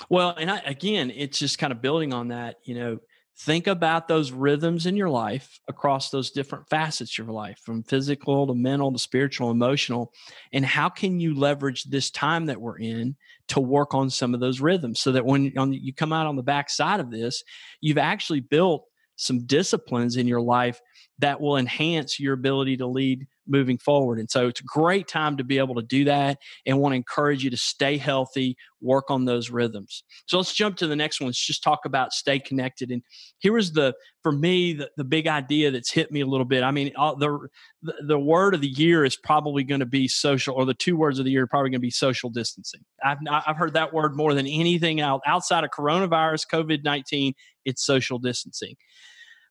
Well, 0.09 0.35
and 0.39 0.51
I, 0.51 0.59
again, 0.61 1.13
it's 1.15 1.39
just 1.39 1.59
kind 1.59 1.73
of 1.73 1.83
building 1.83 2.13
on 2.13 2.29
that. 2.29 2.57
You 2.65 2.75
know, 2.75 2.99
think 3.39 3.67
about 3.67 4.09
those 4.09 4.31
rhythms 4.31 4.87
in 4.87 4.97
your 4.97 5.09
life 5.09 5.59
across 5.69 6.11
those 6.11 6.31
different 6.31 6.69
facets 6.69 7.19
of 7.19 7.27
your 7.27 7.35
life 7.35 7.59
from 7.65 7.83
physical 7.83 8.47
to 8.47 8.55
mental 8.55 8.93
to 8.93 8.99
spiritual 8.99 9.51
emotional 9.51 10.13
and 10.53 10.65
how 10.67 10.89
can 10.89 11.19
you 11.19 11.35
leverage 11.35 11.85
this 11.85 12.11
time 12.11 12.47
that 12.47 12.61
we're 12.61 12.79
in 12.79 13.17
to 13.49 13.61
work 13.61 13.95
on 13.95 14.11
some 14.11 14.35
of 14.35 14.41
those 14.41 14.61
rhythms 14.61 15.01
so 15.01 15.13
that 15.13 15.25
when 15.25 15.45
you 15.73 15.95
come 15.95 16.13
out 16.13 16.27
on 16.27 16.37
the 16.37 16.43
back 16.43 16.69
side 16.69 17.01
of 17.01 17.11
this 17.11 17.43
you've 17.81 17.99
actually 17.99 18.41
built 18.41 18.85
some 19.17 19.47
disciplines 19.47 20.17
in 20.17 20.27
your 20.29 20.41
life 20.41 20.81
that 21.23 21.41
will 21.41 21.57
enhance 21.57 22.19
your 22.19 22.35
ability 22.35 22.77
to 22.77 22.87
lead 22.87 23.27
moving 23.47 23.79
forward. 23.79 24.19
And 24.19 24.29
so 24.29 24.49
it's 24.49 24.61
a 24.61 24.65
great 24.65 25.07
time 25.07 25.37
to 25.37 25.45
be 25.45 25.59
able 25.59 25.77
to 25.77 25.83
do 25.83 26.05
that 26.05 26.39
and 26.67 26.81
want 26.81 26.93
to 26.93 26.97
encourage 26.97 27.45
you 27.45 27.51
to 27.51 27.57
stay 27.57 27.97
healthy, 27.97 28.57
work 28.81 29.09
on 29.09 29.25
those 29.25 29.49
rhythms. 29.49 30.03
So 30.27 30.37
let's 30.37 30.53
jump 30.53 30.77
to 30.79 30.89
the 30.89 30.97
next 30.97 31.21
one. 31.21 31.29
Let's 31.29 31.45
just 31.45 31.63
talk 31.63 31.81
about 31.85 32.13
stay 32.13 32.41
connected. 32.41 32.91
And 32.91 33.03
here 33.39 33.57
is 33.57 33.73
the, 33.73 33.95
for 34.25 34.33
me, 34.33 34.73
the, 34.73 34.91
the 34.97 35.05
big 35.05 35.29
idea 35.29 35.71
that's 35.71 35.93
hit 35.93 36.11
me 36.11 36.23
a 36.23 36.27
little 36.27 36.45
bit. 36.45 36.65
I 36.65 36.73
mean, 36.73 36.93
all, 36.97 37.15
the, 37.15 37.49
the, 37.83 37.95
the 38.07 38.19
word 38.19 38.55
of 38.55 38.61
the 38.61 38.69
year 38.69 39.05
is 39.05 39.17
probably 39.17 39.63
going 39.63 39.81
to 39.81 39.87
be 39.87 40.09
social, 40.09 40.57
or 40.57 40.65
the 40.65 40.75
two 40.75 40.97
words 40.97 41.21
of 41.21 41.25
the 41.25 41.31
year 41.31 41.45
are 41.45 41.49
probably 41.49 41.71
going 41.71 41.81
to 41.81 41.87
be 41.87 41.91
social 41.91 42.31
distancing. 42.31 42.81
I've, 43.05 43.19
I've 43.31 43.57
heard 43.57 43.75
that 43.75 43.93
word 43.93 44.17
more 44.17 44.35
than 44.35 44.47
anything 44.47 45.01
out 45.01 45.21
outside 45.25 45.63
of 45.63 45.71
coronavirus, 45.71 46.49
COVID 46.53 46.83
19, 46.85 47.35
it's 47.65 47.85
social 47.85 48.19
distancing. 48.19 48.75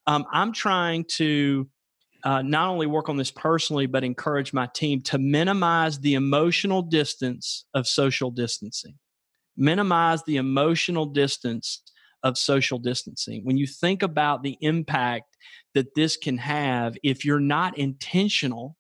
Um, 0.07 0.25
I'm 0.31 0.51
trying 0.51 1.05
to 1.15 1.69
uh, 2.23 2.41
not 2.41 2.69
only 2.69 2.87
work 2.87 3.09
on 3.09 3.17
this 3.17 3.31
personally, 3.31 3.85
but 3.85 4.03
encourage 4.03 4.53
my 4.53 4.67
team 4.67 5.01
to 5.01 5.17
minimize 5.17 5.99
the 5.99 6.13
emotional 6.13 6.81
distance 6.81 7.65
of 7.73 7.87
social 7.87 8.31
distancing. 8.31 8.95
Minimize 9.57 10.23
the 10.23 10.37
emotional 10.37 11.05
distance 11.05 11.81
of 12.23 12.37
social 12.37 12.77
distancing. 12.77 13.43
When 13.43 13.57
you 13.57 13.65
think 13.65 14.03
about 14.03 14.43
the 14.43 14.57
impact 14.61 15.35
that 15.73 15.95
this 15.95 16.17
can 16.17 16.37
have, 16.37 16.95
if 17.03 17.25
you're 17.25 17.39
not 17.39 17.77
intentional, 17.77 18.77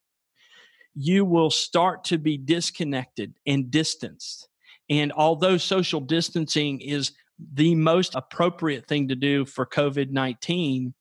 you 0.93 1.25
will 1.25 1.49
start 1.49 2.03
to 2.05 2.17
be 2.17 2.37
disconnected 2.37 3.33
and 3.47 3.71
distanced. 3.71 4.47
And 4.89 5.11
although 5.13 5.57
social 5.57 6.01
distancing 6.01 6.81
is 6.81 7.13
the 7.53 7.73
most 7.75 8.13
appropriate 8.13 8.87
thing 8.87 9.07
to 9.07 9.15
do 9.15 9.45
for 9.45 9.65
COVID 9.65 10.11
19, 10.11 10.93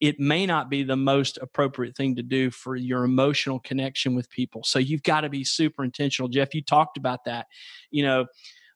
it 0.00 0.18
may 0.18 0.46
not 0.46 0.70
be 0.70 0.82
the 0.82 0.96
most 0.96 1.38
appropriate 1.42 1.96
thing 1.96 2.16
to 2.16 2.22
do 2.22 2.50
for 2.50 2.74
your 2.74 3.04
emotional 3.04 3.60
connection 3.60 4.14
with 4.14 4.30
people. 4.30 4.62
So 4.64 4.78
you've 4.78 5.02
got 5.02 5.22
to 5.22 5.28
be 5.28 5.44
super 5.44 5.84
intentional. 5.84 6.28
Jeff, 6.28 6.54
you 6.54 6.62
talked 6.62 6.96
about 6.96 7.24
that. 7.26 7.46
You 7.90 8.04
know, 8.04 8.26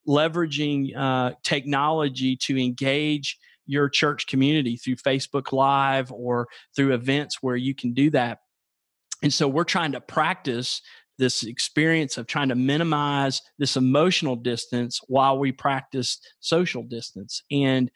leveraging 0.06 0.94
uh, 0.96 1.32
technology 1.42 2.36
to 2.36 2.62
engage 2.62 3.38
your 3.66 3.88
church 3.88 4.26
community 4.26 4.76
through 4.76 4.96
Facebook 4.96 5.52
Live 5.52 6.12
or 6.12 6.48
through 6.76 6.92
events 6.92 7.38
where 7.40 7.56
you 7.56 7.74
can 7.74 7.94
do 7.94 8.10
that. 8.10 8.40
And 9.22 9.32
so 9.32 9.48
we're 9.48 9.64
trying 9.64 9.92
to 9.92 10.02
practice 10.02 10.82
this 11.16 11.44
experience 11.44 12.18
of 12.18 12.26
trying 12.26 12.48
to 12.50 12.54
minimize 12.54 13.40
this 13.58 13.76
emotional 13.76 14.36
distance 14.36 15.00
while 15.06 15.38
we 15.38 15.52
practice 15.52 16.18
social 16.40 16.82
distance. 16.82 17.42
And 17.50 17.90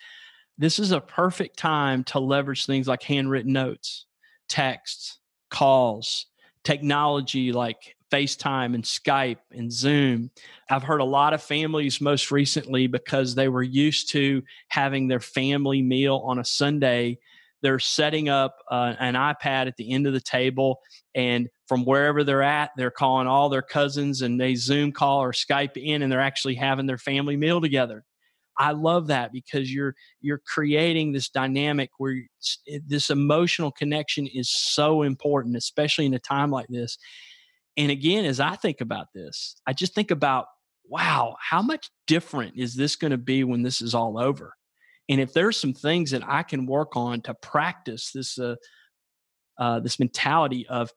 this 0.59 0.79
is 0.79 0.91
a 0.91 1.00
perfect 1.00 1.57
time 1.57 2.05
to 2.05 2.19
leverage 2.19 2.67
things 2.67 2.88
like 2.88 3.03
handwritten 3.03 3.53
notes, 3.53 4.07
texts, 4.49 5.19
calls, 5.50 6.27
technology 6.65 7.53
like 7.53 7.97
FaceTime 8.11 8.75
and 8.75 8.85
Skype 8.85 9.38
and 9.53 9.73
Zoom. 9.73 10.31
I've 10.71 10.83
heard 10.83 11.00
a 11.00 11.05
lot 11.05 11.35
of 11.35 11.43
families 11.43 12.00
most 12.00 12.31
recently 12.31 12.87
because 12.87 13.35
they 13.35 13.49
were 13.49 13.62
used 13.62 14.11
to 14.12 14.43
having 14.69 15.09
their 15.09 15.21
family 15.21 15.83
meal 15.83 16.23
on 16.25 16.38
a 16.38 16.45
Sunday. 16.45 17.19
They're 17.62 17.79
setting 17.79 18.29
up 18.29 18.57
uh, 18.71 18.95
an 18.99 19.15
iPad 19.15 19.67
at 19.67 19.77
the 19.77 19.93
end 19.93 20.07
of 20.07 20.12
the 20.12 20.21
table, 20.21 20.81
and 21.15 21.49
from 21.67 21.85
wherever 21.85 22.25
they're 22.25 22.43
at, 22.43 22.71
they're 22.77 22.91
calling 22.91 23.27
all 23.27 23.49
their 23.49 23.62
cousins 23.62 24.23
and 24.23 24.41
they 24.41 24.55
Zoom 24.55 24.93
call 24.93 25.23
or 25.23 25.33
Skype 25.33 25.77
in, 25.77 26.03
and 26.03 26.11
they're 26.11 26.21
actually 26.21 26.55
having 26.55 26.87
their 26.87 26.99
family 26.99 27.37
meal 27.37 27.61
together. 27.61 28.05
I 28.59 28.73
love 28.73 29.07
that 29.09 29.33
because 29.33 29.73
you're 29.73 29.95
you're 30.21 30.43
creating 30.45 31.12
this 31.12 31.29
dynamic 31.29 31.91
where 31.99 32.17
this 32.87 33.11
emotional 33.11 33.71
connection 33.71 34.27
is 34.27 34.50
so 34.50 35.03
important, 35.03 35.57
especially 35.57 36.07
in 36.07 36.15
a 36.15 36.19
time 36.19 36.50
like 36.50 36.67
this. 36.69 36.99
And 37.77 37.91
again, 37.91 38.25
as 38.25 38.41
I 38.41 38.57
think 38.57 38.81
about 38.81 39.07
this, 39.15 39.57
I 39.67 39.73
just 39.73 39.95
think 39.95 40.11
about, 40.11 40.47
wow, 40.88 41.37
how 41.41 41.62
much 41.62 41.91
different 42.09 42.55
is 42.57 42.75
this 42.75 42.97
going 42.97 43.12
to 43.12 43.19
be 43.19 43.45
when 43.45 43.62
this 43.62 43.81
is 43.81 43.95
all 43.95 44.19
over? 44.19 44.55
And 45.09 45.21
if 45.21 45.33
there's 45.33 45.59
some 45.59 45.73
things 45.73 46.11
that 46.11 46.23
I 46.27 46.43
can 46.43 46.67
work 46.67 46.97
on 46.97 47.23
to 47.23 47.35
practice 47.35 48.11
this 48.12 48.38
uh, 48.38 48.57
uh, 49.59 49.81
this 49.81 49.99
mentality 49.99 50.67
of 50.69 50.91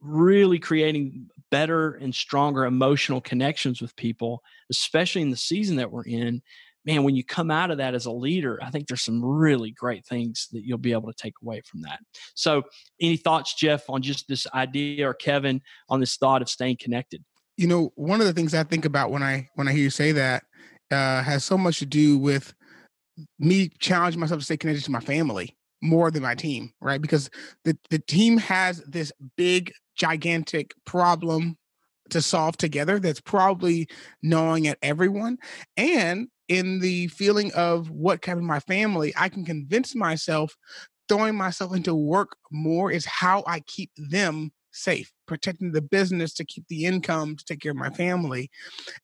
really 0.00 0.58
creating 0.58 1.28
better 1.50 1.92
and 1.94 2.14
stronger 2.14 2.64
emotional 2.64 3.20
connections 3.20 3.80
with 3.80 3.96
people, 3.96 4.42
especially 4.70 5.22
in 5.22 5.30
the 5.30 5.36
season 5.36 5.76
that 5.76 5.90
we're 5.90 6.04
in, 6.04 6.42
man, 6.84 7.02
when 7.02 7.16
you 7.16 7.24
come 7.24 7.50
out 7.50 7.70
of 7.70 7.78
that 7.78 7.94
as 7.94 8.06
a 8.06 8.10
leader, 8.12 8.58
I 8.62 8.70
think 8.70 8.86
there's 8.86 9.02
some 9.02 9.24
really 9.24 9.70
great 9.70 10.04
things 10.04 10.48
that 10.52 10.64
you'll 10.64 10.78
be 10.78 10.92
able 10.92 11.12
to 11.12 11.16
take 11.16 11.34
away 11.42 11.62
from 11.64 11.82
that. 11.82 12.00
So, 12.34 12.62
any 13.00 13.16
thoughts, 13.16 13.54
Jeff, 13.54 13.88
on 13.88 14.02
just 14.02 14.28
this 14.28 14.46
idea, 14.54 15.08
or 15.08 15.14
Kevin, 15.14 15.60
on 15.88 16.00
this 16.00 16.16
thought 16.16 16.42
of 16.42 16.48
staying 16.48 16.78
connected? 16.80 17.24
You 17.56 17.68
know, 17.68 17.92
one 17.94 18.20
of 18.20 18.26
the 18.26 18.32
things 18.32 18.54
I 18.54 18.64
think 18.64 18.84
about 18.84 19.10
when 19.10 19.22
I 19.22 19.48
when 19.54 19.68
I 19.68 19.72
hear 19.72 19.82
you 19.82 19.90
say 19.90 20.12
that 20.12 20.44
uh, 20.90 21.22
has 21.22 21.44
so 21.44 21.56
much 21.56 21.78
to 21.78 21.86
do 21.86 22.18
with 22.18 22.54
me 23.38 23.70
challenging 23.78 24.20
myself 24.20 24.40
to 24.40 24.44
stay 24.44 24.56
connected 24.56 24.84
to 24.84 24.90
my 24.90 25.00
family 25.00 25.56
more 25.82 26.10
than 26.10 26.22
my 26.22 26.34
team, 26.34 26.72
right? 26.80 27.00
Because 27.00 27.30
the 27.64 27.76
the 27.90 27.98
team 27.98 28.38
has 28.38 28.78
this 28.86 29.12
big, 29.36 29.72
gigantic 29.96 30.74
problem 30.84 31.56
to 32.10 32.20
solve 32.20 32.56
together 32.56 32.98
that's 32.98 33.20
probably 33.20 33.88
gnawing 34.22 34.66
at 34.66 34.78
everyone 34.82 35.38
and 35.76 36.28
in 36.48 36.80
the 36.80 37.08
feeling 37.08 37.52
of 37.54 37.90
what 37.90 38.22
kind 38.22 38.38
of 38.38 38.44
my 38.44 38.60
family, 38.60 39.12
I 39.16 39.28
can 39.28 39.44
convince 39.44 39.94
myself 39.94 40.54
throwing 41.08 41.34
myself 41.34 41.74
into 41.74 41.94
work 41.94 42.36
more 42.50 42.90
is 42.90 43.04
how 43.04 43.44
I 43.46 43.60
keep 43.60 43.90
them 43.96 44.52
safe, 44.72 45.12
protecting 45.26 45.72
the 45.72 45.82
business 45.82 46.34
to 46.34 46.44
keep 46.44 46.66
the 46.68 46.84
income 46.84 47.36
to 47.36 47.44
take 47.44 47.60
care 47.60 47.72
of 47.72 47.76
my 47.76 47.90
family. 47.90 48.50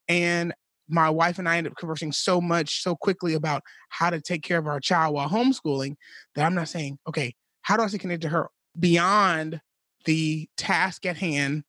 And 0.09 0.53
my 0.89 1.09
wife 1.09 1.39
and 1.39 1.49
I 1.49 1.57
ended 1.57 1.73
up 1.73 1.79
conversing 1.79 2.13
so 2.13 2.41
much 2.41 2.83
so 2.83 2.97
quickly 2.97 3.35
about 3.35 3.63
how 3.91 4.11
to 4.11 4.21
take 4.21 4.43
care 4.43 4.59
of 4.59 4.67
our 4.67 4.81
child 4.81 5.15
while 5.15 5.29
homeschooling 5.29 5.95
that 6.35 6.45
I'm 6.45 6.55
not 6.55 6.69
saying, 6.69 6.99
okay, 7.07 7.35
how 7.63 7.77
do 7.77 7.83
I 7.83 7.87
stay 7.87 7.99
connected 7.99 8.23
to 8.23 8.31
her 8.31 8.49
beyond 8.79 9.61
the 10.05 10.49
task 10.57 11.07
at 11.07 11.17
hand 11.17 11.63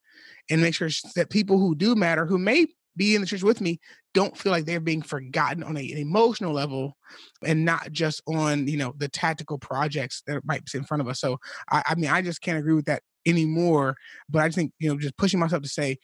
and 0.49 0.61
make 0.61 0.73
sure 0.73 0.89
that 1.15 1.29
people 1.29 1.59
who 1.59 1.75
do 1.75 1.95
matter, 1.95 2.25
who 2.25 2.37
may 2.37 2.67
be 2.95 3.15
in 3.15 3.21
the 3.21 3.27
church 3.27 3.43
with 3.43 3.61
me 3.61 3.79
don't 4.13 4.37
feel 4.37 4.51
like 4.51 4.65
they're 4.65 4.79
being 4.79 5.01
forgotten 5.01 5.63
on 5.63 5.77
a, 5.77 5.91
an 5.91 5.97
emotional 5.97 6.53
level 6.53 6.97
and 7.45 7.63
not 7.63 7.91
just 7.91 8.21
on 8.27 8.67
you 8.67 8.77
know 8.77 8.93
the 8.97 9.07
tactical 9.07 9.57
projects 9.57 10.23
that 10.27 10.41
might 10.45 10.63
be 10.65 10.77
in 10.77 10.83
front 10.83 11.01
of 11.01 11.07
us. 11.07 11.19
So 11.19 11.37
I, 11.69 11.83
I 11.87 11.95
mean 11.95 12.09
i 12.09 12.21
just 12.21 12.41
can't 12.41 12.59
agree 12.59 12.73
with 12.73 12.85
that 12.85 13.03
anymore 13.25 13.95
but 14.29 14.41
i 14.41 14.47
just 14.47 14.57
think 14.57 14.73
you 14.79 14.89
know 14.89 14.99
just 14.99 15.17
pushing 15.17 15.39
myself 15.39 15.61
to 15.61 15.69
say 15.69 15.97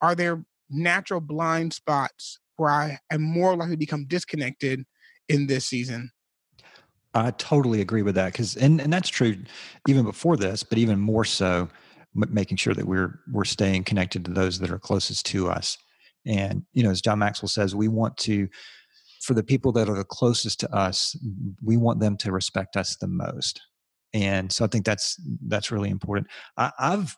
are 0.00 0.14
there 0.14 0.42
natural 0.70 1.20
blind 1.20 1.72
spots 1.72 2.40
where 2.56 2.70
i 2.70 2.98
am 3.10 3.22
more 3.22 3.54
likely 3.56 3.74
to 3.74 3.78
become 3.78 4.06
disconnected 4.06 4.84
in 5.28 5.46
this 5.46 5.66
season? 5.66 6.10
I 7.14 7.30
totally 7.32 7.80
agree 7.80 8.02
with 8.02 8.14
that 8.16 8.32
because 8.32 8.56
and, 8.56 8.80
and 8.80 8.92
that's 8.92 9.08
true 9.08 9.36
even 9.88 10.04
before 10.04 10.36
this 10.36 10.62
but 10.62 10.78
even 10.78 11.00
more 11.00 11.24
so 11.24 11.68
making 12.14 12.56
sure 12.56 12.74
that 12.74 12.86
we're 12.86 13.20
we're 13.32 13.44
staying 13.44 13.84
connected 13.84 14.24
to 14.24 14.30
those 14.30 14.58
that 14.58 14.70
are 14.70 14.78
closest 14.78 15.26
to 15.26 15.50
us 15.50 15.78
and, 16.26 16.62
you 16.72 16.82
know, 16.82 16.90
as 16.90 17.00
John 17.00 17.18
Maxwell 17.18 17.48
says, 17.48 17.74
we 17.74 17.88
want 17.88 18.16
to, 18.18 18.48
for 19.22 19.34
the 19.34 19.42
people 19.42 19.72
that 19.72 19.88
are 19.88 19.96
the 19.96 20.04
closest 20.04 20.60
to 20.60 20.74
us, 20.74 21.16
we 21.62 21.76
want 21.76 22.00
them 22.00 22.16
to 22.18 22.32
respect 22.32 22.76
us 22.76 22.96
the 22.96 23.08
most. 23.08 23.60
And 24.14 24.50
so 24.52 24.64
I 24.64 24.68
think 24.68 24.84
that's 24.84 25.20
that's 25.46 25.70
really 25.70 25.90
important. 25.90 26.28
I, 26.56 26.72
have 26.78 27.16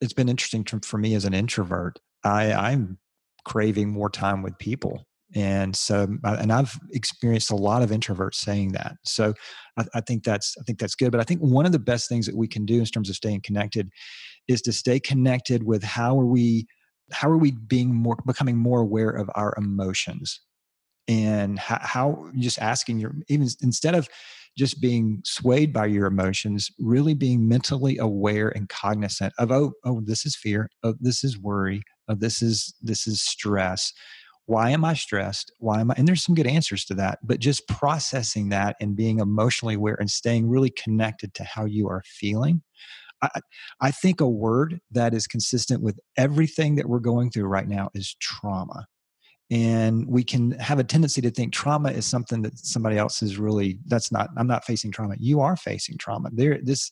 it's 0.00 0.14
been 0.14 0.28
interesting 0.28 0.64
for 0.64 0.98
me 0.98 1.14
as 1.14 1.24
an 1.24 1.34
introvert. 1.34 1.98
I, 2.24 2.52
I'm 2.52 2.98
craving 3.44 3.90
more 3.90 4.10
time 4.10 4.42
with 4.42 4.58
people 4.58 5.06
and 5.34 5.74
so 5.74 6.06
and 6.24 6.52
i've 6.52 6.78
experienced 6.92 7.50
a 7.50 7.56
lot 7.56 7.82
of 7.82 7.90
introverts 7.90 8.34
saying 8.34 8.72
that 8.72 8.94
so 9.04 9.34
I, 9.76 9.84
I, 9.94 10.00
think 10.00 10.24
that's 10.24 10.54
i 10.60 10.62
think 10.64 10.78
that's 10.78 10.94
good 10.94 11.10
but 11.10 11.20
i 11.20 11.24
think 11.24 11.40
one 11.40 11.66
of 11.66 11.72
the 11.72 11.78
best 11.78 12.08
things 12.08 12.26
that 12.26 12.36
we 12.36 12.46
can 12.46 12.64
do 12.64 12.78
in 12.78 12.84
terms 12.84 13.10
of 13.10 13.16
staying 13.16 13.40
connected 13.42 13.88
is 14.46 14.62
to 14.62 14.72
stay 14.72 15.00
connected 15.00 15.64
with 15.64 15.82
how 15.82 16.18
are 16.18 16.26
we 16.26 16.66
how 17.12 17.28
are 17.28 17.38
we 17.38 17.52
being 17.52 17.94
more 17.94 18.16
becoming 18.26 18.56
more 18.56 18.80
aware 18.80 19.10
of 19.10 19.30
our 19.34 19.54
emotions 19.56 20.40
and 21.08 21.58
how, 21.58 21.78
how 21.80 22.30
just 22.38 22.58
asking 22.58 22.98
your 22.98 23.14
even 23.28 23.48
instead 23.62 23.94
of 23.94 24.08
just 24.56 24.80
being 24.80 25.20
swayed 25.24 25.72
by 25.72 25.86
your 25.86 26.06
emotions 26.06 26.70
really 26.78 27.14
being 27.14 27.46
mentally 27.46 27.98
aware 27.98 28.48
and 28.48 28.68
cognizant 28.68 29.32
of 29.38 29.52
oh 29.52 29.72
oh 29.84 30.00
this 30.00 30.26
is 30.26 30.34
fear 30.34 30.68
oh 30.82 30.94
this 31.00 31.22
is 31.22 31.38
worry 31.38 31.82
oh 32.08 32.14
this 32.14 32.42
is 32.42 32.74
this 32.82 33.06
is 33.06 33.22
stress 33.22 33.92
why 34.46 34.70
am 34.70 34.84
I 34.84 34.94
stressed? 34.94 35.52
Why 35.58 35.80
am 35.80 35.90
I? 35.90 35.94
And 35.96 36.06
there's 36.06 36.24
some 36.24 36.36
good 36.36 36.46
answers 36.46 36.84
to 36.86 36.94
that, 36.94 37.18
but 37.24 37.40
just 37.40 37.66
processing 37.66 38.48
that 38.50 38.76
and 38.80 38.96
being 38.96 39.18
emotionally 39.18 39.74
aware 39.74 39.96
and 39.98 40.08
staying 40.10 40.48
really 40.48 40.70
connected 40.70 41.34
to 41.34 41.44
how 41.44 41.64
you 41.64 41.88
are 41.88 42.02
feeling. 42.06 42.62
I, 43.22 43.40
I 43.80 43.90
think 43.90 44.20
a 44.20 44.28
word 44.28 44.80
that 44.90 45.14
is 45.14 45.26
consistent 45.26 45.82
with 45.82 45.98
everything 46.16 46.76
that 46.76 46.88
we're 46.88 47.00
going 47.00 47.30
through 47.30 47.46
right 47.46 47.68
now 47.68 47.90
is 47.94 48.14
trauma. 48.20 48.86
And 49.50 50.06
we 50.08 50.24
can 50.24 50.52
have 50.52 50.78
a 50.78 50.84
tendency 50.84 51.20
to 51.20 51.30
think 51.30 51.52
trauma 51.52 51.90
is 51.90 52.04
something 52.04 52.42
that 52.42 52.58
somebody 52.58 52.98
else 52.98 53.22
is 53.22 53.38
really, 53.38 53.78
that's 53.86 54.10
not, 54.10 54.28
I'm 54.36 54.48
not 54.48 54.64
facing 54.64 54.90
trauma. 54.90 55.14
You 55.18 55.40
are 55.40 55.56
facing 55.56 55.98
trauma. 55.98 56.30
There, 56.32 56.58
this, 56.62 56.90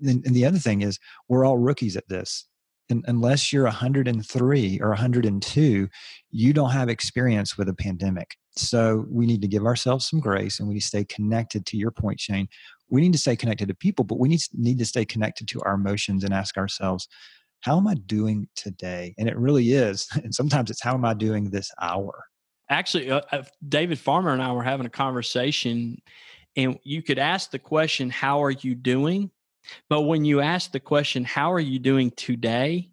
and, 0.00 0.24
and 0.24 0.34
the 0.34 0.46
other 0.46 0.58
thing 0.58 0.82
is, 0.82 0.98
we're 1.28 1.44
all 1.44 1.58
rookies 1.58 1.96
at 1.96 2.08
this 2.08 2.46
and 2.88 3.04
unless 3.08 3.52
you're 3.52 3.64
103 3.64 4.80
or 4.80 4.88
102, 4.90 5.88
you 6.30 6.52
don't 6.52 6.70
have 6.70 6.88
experience 6.88 7.58
with 7.58 7.68
a 7.68 7.74
pandemic. 7.74 8.36
So 8.56 9.04
we 9.10 9.26
need 9.26 9.42
to 9.42 9.48
give 9.48 9.64
ourselves 9.64 10.08
some 10.08 10.20
grace 10.20 10.58
and 10.58 10.68
we 10.68 10.74
need 10.74 10.80
to 10.80 10.86
stay 10.86 11.04
connected 11.04 11.66
to 11.66 11.76
your 11.76 11.90
point, 11.90 12.20
Shane. 12.20 12.48
We 12.88 13.00
need 13.00 13.12
to 13.12 13.18
stay 13.18 13.36
connected 13.36 13.68
to 13.68 13.74
people, 13.74 14.04
but 14.04 14.18
we 14.18 14.28
need, 14.28 14.40
need 14.52 14.78
to 14.78 14.84
stay 14.84 15.04
connected 15.04 15.48
to 15.48 15.60
our 15.62 15.74
emotions 15.74 16.24
and 16.24 16.32
ask 16.32 16.56
ourselves, 16.56 17.08
how 17.60 17.76
am 17.78 17.88
I 17.88 17.94
doing 17.94 18.48
today? 18.54 19.14
And 19.18 19.28
it 19.28 19.36
really 19.36 19.72
is. 19.72 20.08
And 20.22 20.34
sometimes 20.34 20.70
it's 20.70 20.82
how 20.82 20.94
am 20.94 21.04
I 21.04 21.14
doing 21.14 21.50
this 21.50 21.70
hour? 21.80 22.24
Actually, 22.68 23.10
uh, 23.10 23.22
uh 23.32 23.42
David 23.68 23.98
Farmer 23.98 24.32
and 24.32 24.42
I 24.42 24.52
were 24.52 24.62
having 24.62 24.86
a 24.86 24.90
conversation, 24.90 26.00
and 26.56 26.78
you 26.84 27.02
could 27.02 27.18
ask 27.18 27.50
the 27.50 27.58
question, 27.58 28.10
How 28.10 28.42
are 28.42 28.50
you 28.50 28.74
doing? 28.74 29.30
But 29.88 30.02
when 30.02 30.24
you 30.24 30.40
ask 30.40 30.72
the 30.72 30.80
question, 30.80 31.24
how 31.24 31.52
are 31.52 31.60
you 31.60 31.78
doing 31.78 32.10
today? 32.12 32.90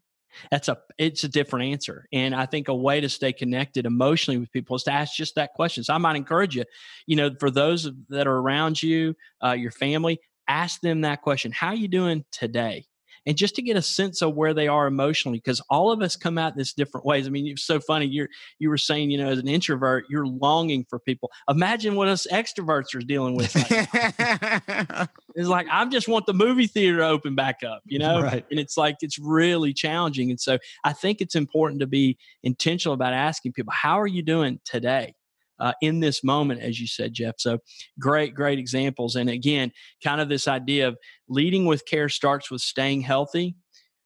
That's 0.51 0.69
a 0.69 0.77
it's 0.97 1.23
a 1.23 1.27
different 1.27 1.71
answer. 1.71 2.07
And 2.13 2.35
I 2.35 2.45
think 2.45 2.67
a 2.67 2.75
way 2.75 3.01
to 3.01 3.09
stay 3.09 3.33
connected 3.33 3.85
emotionally 3.85 4.37
with 4.37 4.51
people 4.51 4.75
is 4.75 4.83
to 4.83 4.91
ask 4.91 5.15
just 5.15 5.35
that 5.35 5.53
question. 5.53 5.83
So 5.83 5.93
I 5.93 5.97
might 5.97 6.15
encourage 6.15 6.55
you, 6.55 6.65
you 7.07 7.15
know, 7.15 7.31
for 7.39 7.51
those 7.51 7.89
that 8.09 8.27
are 8.27 8.37
around 8.37 8.81
you, 8.81 9.15
uh, 9.43 9.51
your 9.51 9.71
family, 9.71 10.19
ask 10.47 10.81
them 10.81 11.01
that 11.01 11.21
question. 11.21 11.51
How 11.51 11.67
are 11.67 11.75
you 11.75 11.87
doing 11.87 12.25
today? 12.31 12.85
And 13.25 13.37
just 13.37 13.55
to 13.55 13.61
get 13.61 13.77
a 13.77 13.81
sense 13.81 14.21
of 14.21 14.35
where 14.35 14.53
they 14.53 14.67
are 14.67 14.87
emotionally 14.87 15.37
because 15.37 15.61
all 15.69 15.91
of 15.91 16.01
us 16.01 16.15
come 16.15 16.37
at 16.37 16.55
this 16.55 16.73
different 16.73 17.05
ways. 17.05 17.27
I 17.27 17.29
mean 17.29 17.47
it's 17.47 17.65
so 17.65 17.79
funny 17.79 18.05
you're 18.05 18.29
you 18.59 18.69
were 18.69 18.77
saying 18.77 19.11
you 19.11 19.17
know 19.17 19.29
as 19.29 19.39
an 19.39 19.47
introvert 19.47 20.05
you're 20.09 20.27
longing 20.27 20.85
for 20.89 20.99
people. 20.99 21.31
Imagine 21.49 21.95
what 21.95 22.07
us 22.07 22.27
extroverts 22.31 22.95
are 22.95 22.99
dealing 22.99 23.35
with 23.35 23.53
right 23.55 25.09
it's 25.35 25.47
like 25.47 25.67
i 25.71 25.85
just 25.85 26.07
want 26.07 26.25
the 26.25 26.33
movie 26.33 26.67
theater 26.67 26.97
to 26.97 27.07
open 27.07 27.35
back 27.35 27.63
up 27.63 27.81
you 27.85 27.99
know? 27.99 28.21
Right. 28.21 28.45
and 28.49 28.59
it's 28.59 28.77
like 28.77 28.97
it's 29.01 29.19
really 29.19 29.73
challenging 29.73 30.29
and 30.29 30.39
so 30.39 30.57
i 30.83 30.93
think 30.93 31.21
it's 31.21 31.35
important 31.35 31.79
to 31.81 31.87
be 31.87 32.17
intentional 32.43 32.93
about 32.93 33.13
asking 33.13 33.53
people 33.53 33.73
how 33.73 33.99
are 33.99 34.07
you 34.07 34.21
doing 34.21 34.59
today 34.65 35.13
uh, 35.59 35.73
in 35.81 35.99
this 35.99 36.23
moment, 36.23 36.61
as 36.61 36.79
you 36.79 36.87
said, 36.87 37.13
Jeff. 37.13 37.35
So 37.37 37.59
great, 37.99 38.33
great 38.33 38.59
examples. 38.59 39.15
And 39.15 39.29
again, 39.29 39.71
kind 40.03 40.21
of 40.21 40.29
this 40.29 40.47
idea 40.47 40.87
of 40.87 40.97
leading 41.27 41.65
with 41.65 41.85
care 41.85 42.09
starts 42.09 42.51
with 42.51 42.61
staying 42.61 43.01
healthy, 43.01 43.55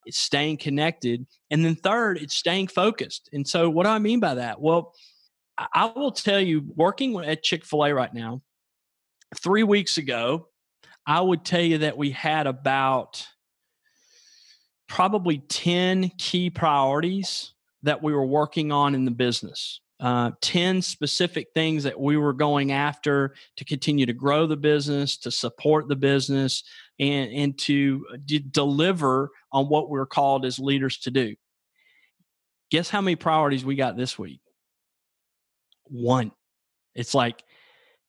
it's 0.06 0.20
staying 0.20 0.58
connected. 0.58 1.26
And 1.52 1.66
then 1.66 1.76
third, 1.76 2.18
it's 2.18 2.36
staying 2.36 2.68
focused. 2.68 3.30
And 3.34 3.48
so, 3.48 3.70
what 3.70 3.84
do 3.84 3.90
I 3.90 4.00
mean 4.00 4.20
by 4.20 4.36
that? 4.36 4.62
Well, 4.62 4.94
I 5.58 5.92
will 5.96 6.12
tell 6.12 6.40
you, 6.40 6.64
working 6.76 7.18
at 7.24 7.44
Chick 7.44 7.66
fil 7.66 7.86
A 7.86 7.94
right 7.94 8.14
now, 8.14 8.42
three 9.36 9.64
weeks 9.64 9.98
ago, 9.98 10.48
I 11.06 11.22
would 11.22 11.44
tell 11.44 11.62
you 11.62 11.80
that 11.80 11.98
we 11.98 12.12
had 12.12 12.48
about 12.48 13.26
probably 14.88 15.40
10 15.40 16.12
key 16.18 16.50
priorities 16.50 17.54
that 17.84 18.02
we 18.02 18.14
were 18.14 18.26
working 18.26 18.72
on 18.72 18.96
in 18.96 19.06
the 19.06 19.12
business 19.12 19.82
uh, 20.00 20.32
10 20.42 20.82
specific 20.82 21.48
things 21.56 21.84
that 21.84 22.00
we 22.00 22.18
were 22.18 22.34
going 22.34 22.72
after 22.72 23.34
to 23.56 23.66
continue 23.66 24.06
to 24.06 24.14
grow 24.14 24.46
the 24.46 24.58
business, 24.58 25.18
to 25.18 25.32
support 25.32 25.88
the 25.88 25.96
business, 25.96 26.64
and, 27.00 27.32
and 27.32 27.58
to 27.58 28.06
uh, 28.14 28.18
d- 28.26 28.46
deliver 28.52 29.32
on 29.52 29.66
what 29.70 29.90
we're 29.90 30.06
called 30.06 30.46
as 30.46 30.60
leaders 30.60 31.00
to 31.00 31.12
do. 31.12 31.36
Guess 32.70 32.90
how 32.90 33.02
many 33.02 33.16
priorities 33.16 33.66
we 33.66 33.76
got 33.76 33.98
this 33.98 34.20
week? 34.20 34.42
One. 35.86 36.32
It's 36.94 37.14
like 37.14 37.44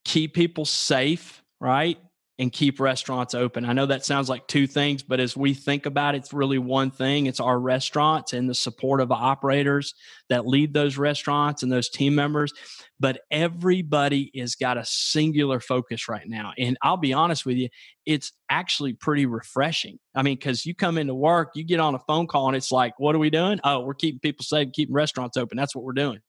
keep 0.04 0.34
people 0.34 0.64
safe, 0.64 1.42
right? 1.60 1.98
And 2.40 2.52
keep 2.52 2.78
restaurants 2.78 3.34
open. 3.34 3.64
I 3.64 3.72
know 3.72 3.86
that 3.86 4.04
sounds 4.04 4.28
like 4.28 4.46
two 4.46 4.68
things, 4.68 5.02
but 5.02 5.18
as 5.18 5.36
we 5.36 5.54
think 5.54 5.86
about 5.86 6.14
it, 6.14 6.18
it's 6.18 6.32
really 6.32 6.58
one 6.58 6.92
thing. 6.92 7.26
It's 7.26 7.40
our 7.40 7.58
restaurants 7.58 8.32
and 8.32 8.48
the 8.48 8.54
support 8.54 9.00
of 9.00 9.10
operators 9.10 9.94
that 10.28 10.46
lead 10.46 10.72
those 10.72 10.96
restaurants 10.96 11.64
and 11.64 11.72
those 11.72 11.88
team 11.88 12.14
members. 12.14 12.52
But 13.00 13.22
everybody 13.32 14.30
has 14.36 14.54
got 14.54 14.78
a 14.78 14.84
singular 14.84 15.58
focus 15.58 16.08
right 16.08 16.28
now. 16.28 16.52
And 16.56 16.78
I'll 16.80 16.96
be 16.96 17.12
honest 17.12 17.44
with 17.44 17.56
you, 17.56 17.70
it's 18.06 18.32
actually 18.48 18.92
pretty 18.92 19.26
refreshing. 19.26 19.98
I 20.14 20.22
mean, 20.22 20.36
because 20.36 20.64
you 20.64 20.76
come 20.76 20.96
into 20.96 21.14
work, 21.14 21.50
you 21.54 21.64
get 21.64 21.80
on 21.80 21.96
a 21.96 22.00
phone 22.06 22.28
call, 22.28 22.46
and 22.46 22.56
it's 22.56 22.70
like, 22.70 22.94
what 22.98 23.16
are 23.16 23.20
we 23.20 23.30
doing? 23.30 23.58
Oh, 23.64 23.80
we're 23.80 23.94
keeping 23.94 24.20
people 24.20 24.44
safe, 24.44 24.72
keeping 24.72 24.94
restaurants 24.94 25.36
open. 25.36 25.56
That's 25.56 25.74
what 25.74 25.84
we're 25.84 25.92
doing. 25.92 26.20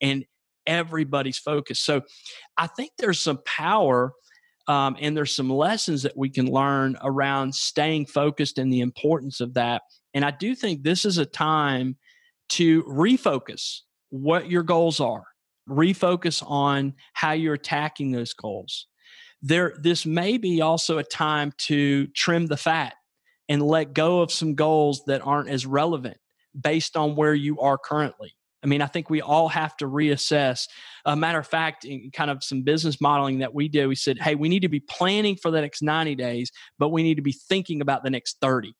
And 0.00 0.24
everybody's 0.66 1.38
focused. 1.38 1.84
So 1.84 2.02
I 2.56 2.66
think 2.66 2.92
there's 2.96 3.20
some 3.20 3.40
power 3.44 4.12
um, 4.70 4.96
and 5.00 5.16
there's 5.16 5.34
some 5.34 5.50
lessons 5.50 6.04
that 6.04 6.16
we 6.16 6.30
can 6.30 6.46
learn 6.46 6.96
around 7.02 7.52
staying 7.52 8.06
focused 8.06 8.56
and 8.56 8.72
the 8.72 8.82
importance 8.82 9.40
of 9.40 9.54
that. 9.54 9.82
And 10.14 10.24
I 10.24 10.30
do 10.30 10.54
think 10.54 10.84
this 10.84 11.04
is 11.04 11.18
a 11.18 11.26
time 11.26 11.96
to 12.50 12.84
refocus 12.84 13.80
what 14.10 14.48
your 14.48 14.62
goals 14.62 15.00
are, 15.00 15.24
refocus 15.68 16.40
on 16.46 16.94
how 17.14 17.32
you're 17.32 17.54
attacking 17.54 18.12
those 18.12 18.32
goals. 18.32 18.86
There, 19.42 19.74
this 19.76 20.06
may 20.06 20.38
be 20.38 20.60
also 20.60 20.98
a 20.98 21.04
time 21.04 21.52
to 21.66 22.06
trim 22.08 22.46
the 22.46 22.56
fat 22.56 22.94
and 23.48 23.60
let 23.60 23.92
go 23.92 24.20
of 24.20 24.30
some 24.30 24.54
goals 24.54 25.02
that 25.08 25.26
aren't 25.26 25.48
as 25.48 25.66
relevant 25.66 26.18
based 26.60 26.96
on 26.96 27.16
where 27.16 27.34
you 27.34 27.58
are 27.58 27.76
currently. 27.76 28.36
I 28.62 28.66
mean, 28.66 28.82
I 28.82 28.86
think 28.86 29.08
we 29.08 29.22
all 29.22 29.48
have 29.48 29.76
to 29.78 29.86
reassess. 29.86 30.66
A 31.06 31.16
matter 31.16 31.38
of 31.38 31.46
fact, 31.46 31.84
in 31.84 32.10
kind 32.12 32.30
of 32.30 32.44
some 32.44 32.62
business 32.62 33.00
modeling 33.00 33.38
that 33.38 33.54
we 33.54 33.68
did, 33.68 33.86
we 33.86 33.94
said, 33.94 34.18
hey, 34.18 34.34
we 34.34 34.48
need 34.48 34.60
to 34.60 34.68
be 34.68 34.80
planning 34.80 35.36
for 35.36 35.50
the 35.50 35.60
next 35.60 35.82
90 35.82 36.14
days, 36.14 36.50
but 36.78 36.90
we 36.90 37.02
need 37.02 37.16
to 37.16 37.22
be 37.22 37.32
thinking 37.32 37.80
about 37.80 38.04
the 38.04 38.10
next 38.10 38.36
30. 38.40 38.74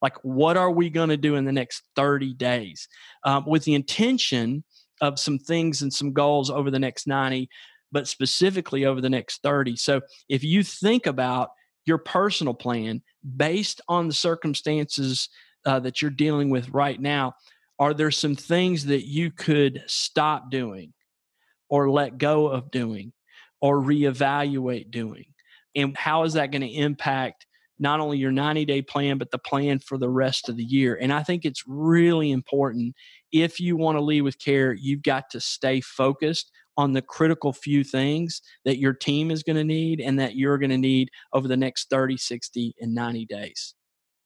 Like, 0.00 0.16
what 0.22 0.56
are 0.56 0.70
we 0.70 0.90
going 0.90 1.08
to 1.08 1.16
do 1.16 1.34
in 1.34 1.44
the 1.44 1.52
next 1.52 1.82
30 1.96 2.34
days 2.34 2.88
um, 3.24 3.44
with 3.46 3.64
the 3.64 3.74
intention 3.74 4.62
of 5.00 5.18
some 5.18 5.38
things 5.38 5.82
and 5.82 5.92
some 5.92 6.12
goals 6.12 6.50
over 6.50 6.70
the 6.70 6.78
next 6.78 7.06
90, 7.06 7.48
but 7.90 8.06
specifically 8.06 8.84
over 8.84 9.00
the 9.00 9.10
next 9.10 9.42
30? 9.42 9.76
So, 9.76 10.02
if 10.28 10.44
you 10.44 10.62
think 10.62 11.06
about 11.06 11.50
your 11.86 11.98
personal 11.98 12.54
plan 12.54 13.02
based 13.36 13.80
on 13.88 14.06
the 14.06 14.14
circumstances 14.14 15.28
uh, 15.66 15.80
that 15.80 16.02
you're 16.02 16.10
dealing 16.10 16.50
with 16.50 16.68
right 16.68 17.00
now, 17.00 17.34
are 17.78 17.94
there 17.94 18.10
some 18.10 18.36
things 18.36 18.86
that 18.86 19.06
you 19.06 19.30
could 19.30 19.82
stop 19.86 20.50
doing 20.50 20.92
or 21.68 21.90
let 21.90 22.18
go 22.18 22.46
of 22.46 22.70
doing 22.70 23.12
or 23.60 23.80
reevaluate 23.80 24.90
doing? 24.90 25.26
And 25.74 25.96
how 25.96 26.22
is 26.24 26.34
that 26.34 26.52
going 26.52 26.62
to 26.62 26.68
impact 26.68 27.46
not 27.78 27.98
only 27.98 28.18
your 28.18 28.30
90 28.30 28.64
day 28.64 28.82
plan, 28.82 29.18
but 29.18 29.30
the 29.32 29.38
plan 29.38 29.80
for 29.80 29.98
the 29.98 30.08
rest 30.08 30.48
of 30.48 30.56
the 30.56 30.64
year? 30.64 30.96
And 31.00 31.12
I 31.12 31.22
think 31.22 31.44
it's 31.44 31.64
really 31.66 32.30
important 32.30 32.94
if 33.32 33.58
you 33.58 33.76
want 33.76 33.98
to 33.98 34.04
lead 34.04 34.22
with 34.22 34.38
care, 34.38 34.72
you've 34.72 35.02
got 35.02 35.30
to 35.30 35.40
stay 35.40 35.80
focused 35.80 36.52
on 36.76 36.92
the 36.92 37.02
critical 37.02 37.52
few 37.52 37.84
things 37.84 38.40
that 38.64 38.78
your 38.78 38.92
team 38.92 39.30
is 39.30 39.42
going 39.42 39.56
to 39.56 39.64
need 39.64 40.00
and 40.00 40.18
that 40.18 40.36
you're 40.36 40.58
going 40.58 40.70
to 40.70 40.78
need 40.78 41.08
over 41.32 41.48
the 41.48 41.56
next 41.56 41.90
30, 41.90 42.16
60, 42.16 42.74
and 42.80 42.94
90 42.94 43.26
days. 43.26 43.74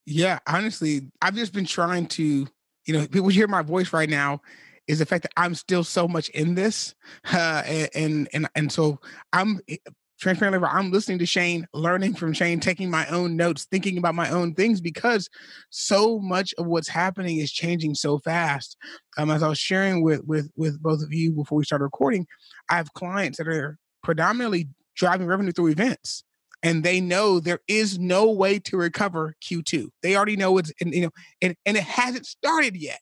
Yeah, 0.07 0.39
honestly, 0.47 1.11
I've 1.21 1.35
just 1.35 1.53
been 1.53 1.67
trying 1.67 2.07
to 2.09 2.49
you 2.87 2.95
know, 2.95 3.07
people 3.07 3.29
hear 3.29 3.49
my 3.49 3.63
voice 3.63 3.93
right 3.93 4.09
now 4.09 4.41
is 4.87 4.99
the 4.99 5.07
fact 5.07 5.23
that 5.23 5.33
I'm 5.37 5.55
still 5.55 5.85
so 5.85 6.09
much 6.09 6.31
in 6.31 6.55
this, 6.55 6.95
uh, 7.33 7.63
and 7.95 8.29
and 8.33 8.49
and 8.55 8.73
so 8.73 8.99
I'm 9.33 9.61
eh, 9.69 9.77
transparently 10.19 10.67
I'm 10.67 10.91
listening 10.91 11.19
to 11.21 11.27
Shane, 11.27 11.67
learning 11.73 12.15
from 12.15 12.33
Shane, 12.33 12.59
taking 12.61 12.91
my 12.91 13.07
own 13.07 13.37
notes, 13.37 13.67
thinking 13.71 13.99
about 13.99 14.15
my 14.15 14.31
own 14.31 14.55
things 14.55 14.81
because 14.81 15.29
so 15.71 16.19
much 16.19 16.55
of 16.59 16.67
what's 16.67 16.89
happening 16.89 17.39
is 17.39 17.53
changing 17.53 17.95
so 17.95 18.19
fast. 18.19 18.77
Um, 19.17 19.31
as 19.31 19.43
I 19.43 19.49
was 19.49 19.59
sharing 19.59 20.03
with 20.03 20.23
with 20.25 20.51
with 20.57 20.83
both 20.83 21.03
of 21.03 21.13
you 21.13 21.33
before 21.33 21.59
we 21.59 21.65
started 21.65 21.85
recording, 21.85 22.27
I 22.71 22.77
have 22.77 22.93
clients 22.95 23.39
that 23.39 23.49
are 23.49 23.79
predominantly 24.03 24.69
driving 24.97 25.27
revenue 25.27 25.53
through 25.53 25.69
events 25.69 26.25
and 26.63 26.83
they 26.83 27.01
know 27.01 27.41
there 27.41 27.61
is 27.69 27.99
no 27.99 28.31
way 28.31 28.59
to 28.61 28.77
recover 28.77 29.35
Q2. 29.45 29.89
They 30.03 30.17
already 30.17 30.37
know 30.37 30.59
it's 30.59 30.73
and 30.81 30.93
you 30.93 31.03
know 31.03 31.11
and, 31.41 31.55
and 31.65 31.77
it 31.77 31.85
hasn't 31.85 32.27
started 32.27 32.77
yet. 32.77 33.01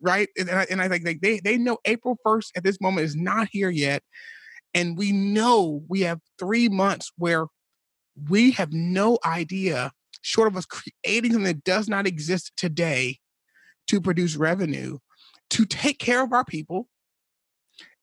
Right. 0.00 0.28
And, 0.36 0.50
I, 0.50 0.66
and 0.68 0.82
I 0.82 0.88
think 0.88 1.20
they 1.22 1.40
they 1.40 1.56
know 1.56 1.78
April 1.84 2.18
1st 2.26 2.50
at 2.56 2.64
this 2.64 2.80
moment 2.80 3.06
is 3.06 3.14
not 3.14 3.48
here 3.52 3.70
yet. 3.70 4.02
And 4.74 4.96
we 4.96 5.12
know 5.12 5.82
we 5.88 6.00
have 6.00 6.20
three 6.38 6.68
months 6.68 7.12
where 7.16 7.46
we 8.28 8.52
have 8.52 8.72
no 8.72 9.18
idea, 9.24 9.92
short 10.22 10.48
of 10.48 10.56
us 10.56 10.66
creating 10.66 11.32
something 11.32 11.44
that 11.44 11.64
does 11.64 11.88
not 11.88 12.06
exist 12.06 12.52
today 12.56 13.18
to 13.88 14.00
produce 14.00 14.36
revenue, 14.36 14.98
to 15.50 15.64
take 15.66 15.98
care 15.98 16.22
of 16.22 16.32
our 16.32 16.44
people, 16.44 16.88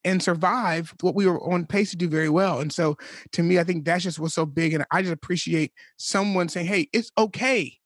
and 0.03 0.23
survive 0.23 0.93
what 1.01 1.15
we 1.15 1.25
were 1.25 1.41
on 1.41 1.65
pace 1.65 1.91
to 1.91 1.97
do 1.97 2.07
very 2.07 2.29
well. 2.29 2.59
And 2.59 2.71
so 2.71 2.97
to 3.33 3.43
me, 3.43 3.59
I 3.59 3.63
think 3.63 3.85
that's 3.85 4.03
just 4.03 4.19
what's 4.19 4.35
so 4.35 4.45
big. 4.45 4.73
And 4.73 4.85
I 4.91 5.01
just 5.01 5.13
appreciate 5.13 5.73
someone 5.97 6.49
saying, 6.49 6.67
hey, 6.67 6.87
it's 6.93 7.11
okay 7.17 7.77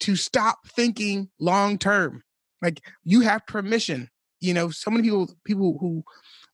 to 0.00 0.16
stop 0.16 0.66
thinking 0.66 1.28
long 1.40 1.78
term. 1.78 2.22
Like 2.62 2.82
you 3.04 3.20
have 3.20 3.46
permission. 3.46 4.08
You 4.40 4.54
know, 4.54 4.70
so 4.70 4.90
many 4.90 5.02
people 5.02 5.28
people 5.44 5.78
who 5.80 6.04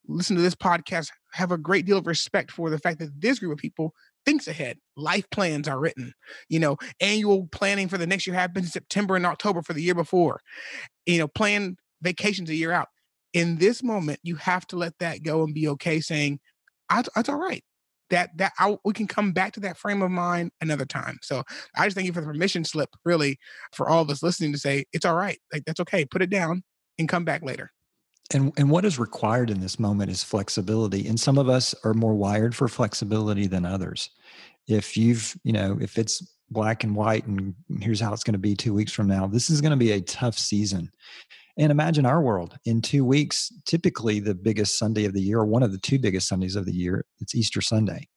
listen 0.07 0.37
to 0.37 0.42
this 0.42 0.54
podcast 0.54 1.09
have 1.33 1.52
a 1.52 1.59
great 1.59 1.87
deal 1.87 1.98
of 1.98 2.07
respect 2.07 2.50
for 2.50 2.70
the 2.70 2.78
fact 2.78 2.98
that 2.98 3.20
this 3.20 3.38
group 3.38 3.52
of 3.52 3.59
people 3.59 3.92
thinks 4.24 4.48
ahead. 4.48 4.78
Life 4.96 5.28
plans 5.30 5.68
are 5.68 5.78
written. 5.78 6.14
You 6.48 6.61
know, 6.61 6.76
annual 7.00 7.48
planning 7.52 7.88
for 7.88 7.98
the 7.98 8.07
next 8.07 8.26
year 8.26 8.35
happens 8.37 8.66
in 8.66 8.72
September 8.72 9.16
and 9.16 9.26
October 9.26 9.62
for 9.62 9.74
the 9.74 9.83
year 9.83 9.94
before. 9.94 10.40
You 11.04 11.18
know, 11.18 11.28
plan 11.28 11.76
vacations 12.00 12.48
a 12.48 12.54
year 12.54 12.72
out. 12.72 12.88
In 13.35 13.57
this 13.59 13.83
moment, 13.83 14.20
you 14.23 14.37
have 14.37 14.66
to 14.68 14.77
let 14.77 14.99
that 15.01 15.23
go 15.23 15.42
and 15.42 15.53
be 15.53 15.68
okay 15.68 16.01
saying, 16.01 16.40
that's 16.88 17.29
all 17.29 17.37
right 17.37 17.62
that 18.11 18.31
that 18.37 18.53
I, 18.59 18.77
we 18.85 18.92
can 18.92 19.07
come 19.07 19.33
back 19.33 19.53
to 19.55 19.61
that 19.61 19.77
frame 19.77 20.03
of 20.03 20.11
mind 20.11 20.53
another 20.61 20.85
time. 20.85 21.18
So 21.23 21.42
I 21.77 21.85
just 21.85 21.97
thank 21.97 22.07
you 22.07 22.12
for 22.12 22.20
the 22.20 22.27
permission 22.27 22.64
slip, 22.64 22.90
really, 23.05 23.38
for 23.73 23.88
all 23.88 24.03
of 24.03 24.11
us 24.11 24.23
listening 24.23 24.53
to 24.53 24.59
say 24.59 24.85
it's 24.92 25.05
all 25.05 25.16
right, 25.16 25.38
like 25.53 25.64
that's 25.66 25.81
okay, 25.81 26.05
put 26.05 26.23
it 26.23 26.31
down 26.31 26.62
and 26.99 27.09
come 27.09 27.25
back 27.25 27.42
later. 27.42 27.70
And 28.33 28.53
and 28.57 28.70
what 28.70 28.85
is 28.85 28.99
required 28.99 29.51
in 29.51 29.61
this 29.61 29.79
moment 29.79 30.11
is 30.11 30.23
flexibility, 30.23 31.07
and 31.07 31.18
some 31.18 31.38
of 31.38 31.49
us 31.49 31.75
are 31.85 31.94
more 31.94 32.14
wired 32.14 32.55
for 32.55 32.68
flexibility 32.68 33.47
than 33.47 33.66
others. 33.66 34.11
If 34.66 34.97
you've 34.97 35.37
you 35.44 35.53
know 35.53 35.77
if 35.81 35.99
it's 35.99 36.23
black 36.51 36.85
and 36.85 36.94
white 36.94 37.27
and 37.27 37.55
here's 37.81 38.01
how 38.01 38.12
it's 38.12 38.25
going 38.25 38.35
to 38.35 38.38
be 38.38 38.55
two 38.55 38.75
weeks 38.75 38.92
from 38.92 39.09
now, 39.09 39.27
this 39.27 39.51
is 39.51 39.61
going 39.61 39.73
to 39.73 39.77
be 39.77 39.92
a 39.92 40.01
tough 40.01 40.38
season. 40.38 40.90
And 41.57 41.71
imagine 41.71 42.05
our 42.05 42.21
world 42.21 42.59
in 42.64 42.81
two 42.81 43.05
weeks, 43.05 43.53
typically 43.64 44.21
the 44.21 44.35
biggest 44.35 44.79
Sunday 44.79 45.05
of 45.05 45.12
the 45.12 45.23
year, 45.23 45.38
or 45.38 45.47
one 45.47 45.62
of 45.62 45.73
the 45.73 45.79
two 45.79 45.99
biggest 45.99 46.29
Sundays 46.29 46.57
of 46.57 46.67
the 46.67 46.75
year, 46.75 47.05
it's 47.21 47.35
Easter 47.35 47.61
Sunday. 47.61 48.09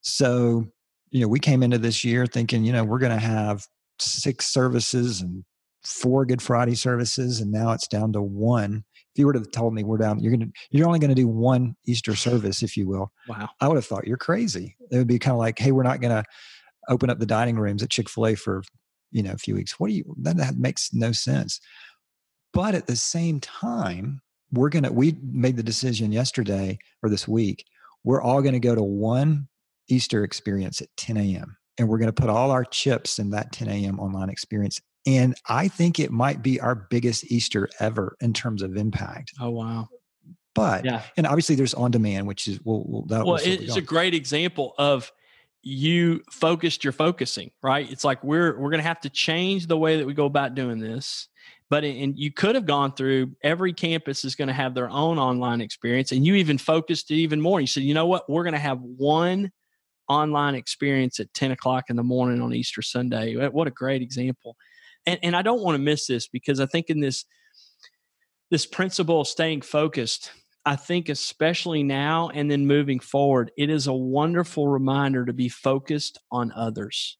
So, 0.00 0.64
you 1.10 1.20
know, 1.20 1.28
we 1.28 1.40
came 1.40 1.62
into 1.62 1.78
this 1.78 2.04
year 2.04 2.26
thinking, 2.26 2.64
you 2.64 2.72
know, 2.72 2.84
we're 2.84 2.98
going 2.98 3.12
to 3.12 3.18
have 3.18 3.66
six 3.98 4.46
services 4.46 5.20
and 5.20 5.44
four 5.84 6.24
Good 6.24 6.42
Friday 6.42 6.74
services, 6.74 7.40
and 7.40 7.50
now 7.50 7.72
it's 7.72 7.88
down 7.88 8.12
to 8.12 8.22
one. 8.22 8.84
If 8.94 9.18
you 9.18 9.26
were 9.26 9.32
to 9.32 9.40
have 9.40 9.50
told 9.50 9.74
me 9.74 9.82
we're 9.82 9.98
down, 9.98 10.20
you're 10.20 10.32
gonna 10.32 10.50
you're 10.70 10.86
only 10.86 10.98
gonna 10.98 11.14
do 11.14 11.26
one 11.26 11.74
Easter 11.86 12.14
service, 12.14 12.62
if 12.62 12.76
you 12.76 12.86
will. 12.86 13.10
Wow. 13.28 13.48
I 13.60 13.66
would 13.66 13.76
have 13.76 13.86
thought 13.86 14.06
you're 14.06 14.16
crazy. 14.16 14.76
It 14.90 14.98
would 14.98 15.08
be 15.08 15.18
kind 15.18 15.32
of 15.32 15.38
like, 15.38 15.58
hey, 15.58 15.72
we're 15.72 15.82
not 15.82 16.00
gonna 16.00 16.22
open 16.88 17.10
up 17.10 17.18
the 17.18 17.26
dining 17.26 17.58
rooms 17.58 17.82
at 17.82 17.90
Chick-fil-A 17.90 18.36
for, 18.36 18.62
you 19.10 19.22
know, 19.22 19.32
a 19.32 19.38
few 19.38 19.54
weeks. 19.54 19.80
What 19.80 19.88
do 19.88 19.94
you 19.94 20.14
that, 20.22 20.36
that 20.36 20.56
makes 20.56 20.92
no 20.92 21.12
sense. 21.12 21.60
But 22.52 22.74
at 22.74 22.86
the 22.86 22.96
same 22.96 23.40
time, 23.40 24.20
we're 24.52 24.68
going 24.68 24.82
to, 24.84 24.92
we 24.92 25.16
made 25.22 25.56
the 25.56 25.62
decision 25.62 26.12
yesterday 26.12 26.78
or 27.02 27.08
this 27.08 27.28
week, 27.28 27.64
we're 28.04 28.22
all 28.22 28.42
going 28.42 28.54
to 28.54 28.60
go 28.60 28.74
to 28.74 28.82
one 28.82 29.48
Easter 29.88 30.24
experience 30.24 30.80
at 30.80 30.88
10 30.96 31.16
a.m. 31.16 31.56
And 31.78 31.88
we're 31.88 31.98
going 31.98 32.12
to 32.12 32.12
put 32.12 32.30
all 32.30 32.50
our 32.50 32.64
chips 32.64 33.18
in 33.18 33.30
that 33.30 33.52
10 33.52 33.68
a.m. 33.68 34.00
online 34.00 34.28
experience. 34.28 34.80
And 35.06 35.34
I 35.48 35.68
think 35.68 35.98
it 35.98 36.10
might 36.10 36.42
be 36.42 36.60
our 36.60 36.74
biggest 36.74 37.30
Easter 37.30 37.68
ever 37.78 38.16
in 38.20 38.32
terms 38.32 38.62
of 38.62 38.76
impact. 38.76 39.32
Oh, 39.40 39.50
wow. 39.50 39.88
But, 40.54 40.84
yeah. 40.84 41.02
and 41.16 41.26
obviously 41.26 41.54
there's 41.54 41.74
on 41.74 41.90
demand, 41.90 42.26
which 42.26 42.48
is, 42.48 42.60
well, 42.64 42.84
well, 42.86 43.02
that 43.06 43.24
well 43.24 43.38
it's 43.40 43.76
a 43.76 43.80
great 43.80 44.14
example 44.14 44.74
of 44.76 45.10
you 45.62 46.22
focused 46.30 46.84
your 46.84 46.92
focusing, 46.92 47.50
right? 47.62 47.90
It's 47.90 48.04
like 48.04 48.22
we're, 48.24 48.58
we're 48.58 48.70
going 48.70 48.82
to 48.82 48.88
have 48.88 49.00
to 49.02 49.10
change 49.10 49.68
the 49.68 49.78
way 49.78 49.98
that 49.98 50.06
we 50.06 50.12
go 50.12 50.26
about 50.26 50.54
doing 50.54 50.80
this 50.80 51.28
but 51.70 51.84
and 51.84 52.18
you 52.18 52.32
could 52.32 52.56
have 52.56 52.66
gone 52.66 52.92
through 52.92 53.32
every 53.42 53.72
campus 53.72 54.24
is 54.24 54.34
going 54.34 54.48
to 54.48 54.54
have 54.54 54.74
their 54.74 54.90
own 54.90 55.18
online 55.18 55.60
experience 55.60 56.10
and 56.10 56.26
you 56.26 56.34
even 56.34 56.58
focused 56.58 57.10
it 57.12 57.14
even 57.14 57.40
more. 57.40 57.60
You 57.60 57.66
said 57.68 57.84
you 57.84 57.94
know 57.94 58.06
what? 58.06 58.28
We're 58.28 58.42
going 58.42 58.54
to 58.54 58.58
have 58.58 58.80
one 58.80 59.52
online 60.08 60.56
experience 60.56 61.20
at 61.20 61.32
10 61.32 61.52
o'clock 61.52 61.84
in 61.88 61.94
the 61.94 62.02
morning 62.02 62.42
on 62.42 62.52
easter 62.52 62.82
sunday. 62.82 63.36
What 63.48 63.68
a 63.68 63.70
great 63.70 64.02
example. 64.02 64.56
And, 65.06 65.20
and 65.22 65.36
i 65.36 65.40
don't 65.40 65.62
want 65.62 65.76
to 65.76 65.82
miss 65.82 66.06
this 66.06 66.28
because 66.28 66.60
i 66.60 66.66
think 66.66 66.90
in 66.90 67.00
this 67.00 67.24
this 68.50 68.66
principle 68.66 69.22
of 69.22 69.28
staying 69.28 69.62
focused 69.62 70.30
i 70.66 70.76
think 70.76 71.08
especially 71.08 71.82
now 71.82 72.28
and 72.34 72.50
then 72.50 72.66
moving 72.66 73.00
forward 73.00 73.50
it 73.56 73.70
is 73.70 73.86
a 73.86 73.94
wonderful 73.94 74.68
reminder 74.68 75.24
to 75.24 75.32
be 75.32 75.48
focused 75.48 76.18
on 76.30 76.52
others 76.52 77.16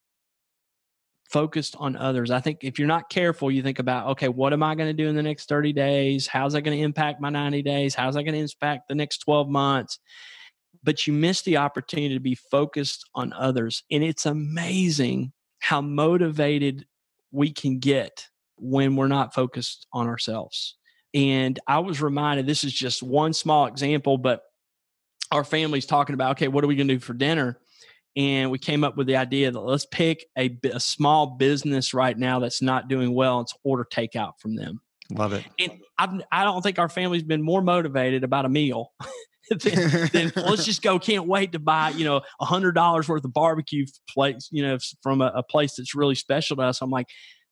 focused 1.31 1.77
on 1.79 1.97
others. 1.97 2.31
I 2.31 2.41
think 2.41 2.59
if 2.63 2.79
you're 2.79 2.89
not 2.89 3.09
careful, 3.09 3.51
you 3.51 3.63
think 3.63 3.79
about, 3.79 4.09
okay, 4.09 4.29
what 4.29 4.53
am 4.53 4.63
I 4.63 4.75
going 4.75 4.89
to 4.89 5.03
do 5.03 5.09
in 5.09 5.15
the 5.15 5.23
next 5.23 5.49
30 5.49 5.73
days? 5.73 6.27
How's 6.27 6.53
that 6.55 6.63
going 6.63 6.77
to 6.77 6.85
impact 6.85 7.21
my 7.21 7.31
90 7.31 7.63
days? 7.63 7.95
How's 7.95 8.15
that 8.15 8.25
going 8.25 8.35
to 8.35 8.41
impact 8.41 8.89
the 8.89 8.95
next 8.95 9.19
12 9.19 9.49
months? 9.49 9.99
But 10.83 11.07
you 11.07 11.13
miss 11.13 11.43
the 11.43 11.59
opportunity 11.59 12.15
to 12.15 12.21
be 12.21 12.35
focused 12.35 13.09
on 13.15 13.33
others. 13.33 13.85
And 13.91 14.03
it's 14.03 14.27
amazing 14.27 15.33
how 15.61 15.81
motivated 15.81 16.87
we 17.31 17.53
can 17.53 17.79
get 17.79 18.27
when 18.57 18.97
we're 18.97 19.09
not 19.09 19.35
focused 19.35 19.87
on 19.93 20.09
ourselves. 20.09 20.77
And 21.15 21.59
I 21.67 21.81
was 21.81 22.01
reminded 22.01 22.47
this 22.47 22.65
is 22.65 22.73
just 22.73 23.03
one 23.03 23.33
small 23.33 23.67
example, 23.67 24.19
but 24.19 24.43
our 25.31 25.45
family's 25.45 25.87
talking 25.87 26.15
about, 26.15 26.33
okay, 26.33 26.49
what 26.49 26.65
are 26.65 26.67
we 26.67 26.77
going 26.77 26.89
to 26.89 26.95
do 26.95 27.01
for 27.01 27.15
dinner? 27.15 27.59
And 28.17 28.51
we 28.51 28.59
came 28.59 28.85
up 28.85 28.97
with 28.97 29.07
the 29.07 29.17
idea 29.17 29.51
that 29.51 29.61
let's 29.61 29.87
pick 29.87 30.27
a, 30.37 30.57
a 30.73 30.81
small 30.81 31.37
business 31.39 31.95
right 31.95 32.17
now 32.17 32.41
that's 32.41 32.61
not 32.61 32.89
doing 32.89 33.15
well 33.15 33.39
and 33.39 33.49
order 33.63 33.87
takeout 33.91 34.33
from 34.41 34.57
them. 34.57 34.81
Love 35.13 35.33
it. 35.33 35.45
And 35.59 35.73
I've, 35.99 36.11
I 36.31 36.45
do 36.45 36.47
not 36.47 36.63
think 36.63 36.79
our 36.79 36.89
family's 36.89 37.23
been 37.23 37.43
more 37.43 37.63
motivated 37.63 38.25
about 38.25 38.45
a 38.45 38.49
meal 38.49 38.93
than, 39.51 40.09
than 40.13 40.33
let's 40.37 40.65
just 40.65 40.83
go. 40.83 40.99
Can't 40.99 41.27
wait 41.27 41.53
to 41.53 41.59
buy, 41.59 41.91
you 41.91 42.05
know, 42.05 42.23
a 42.41 42.45
hundred 42.45 42.73
dollars 42.73 43.09
worth 43.09 43.25
of 43.25 43.33
barbecue 43.33 43.87
plates, 44.09 44.49
you 44.53 44.63
know, 44.63 44.79
from 45.03 45.21
a, 45.21 45.33
a 45.35 45.43
place 45.43 45.75
that's 45.77 45.95
really 45.95 46.15
special 46.15 46.57
to 46.57 46.63
us. 46.63 46.81
I'm 46.81 46.91
like, 46.91 47.07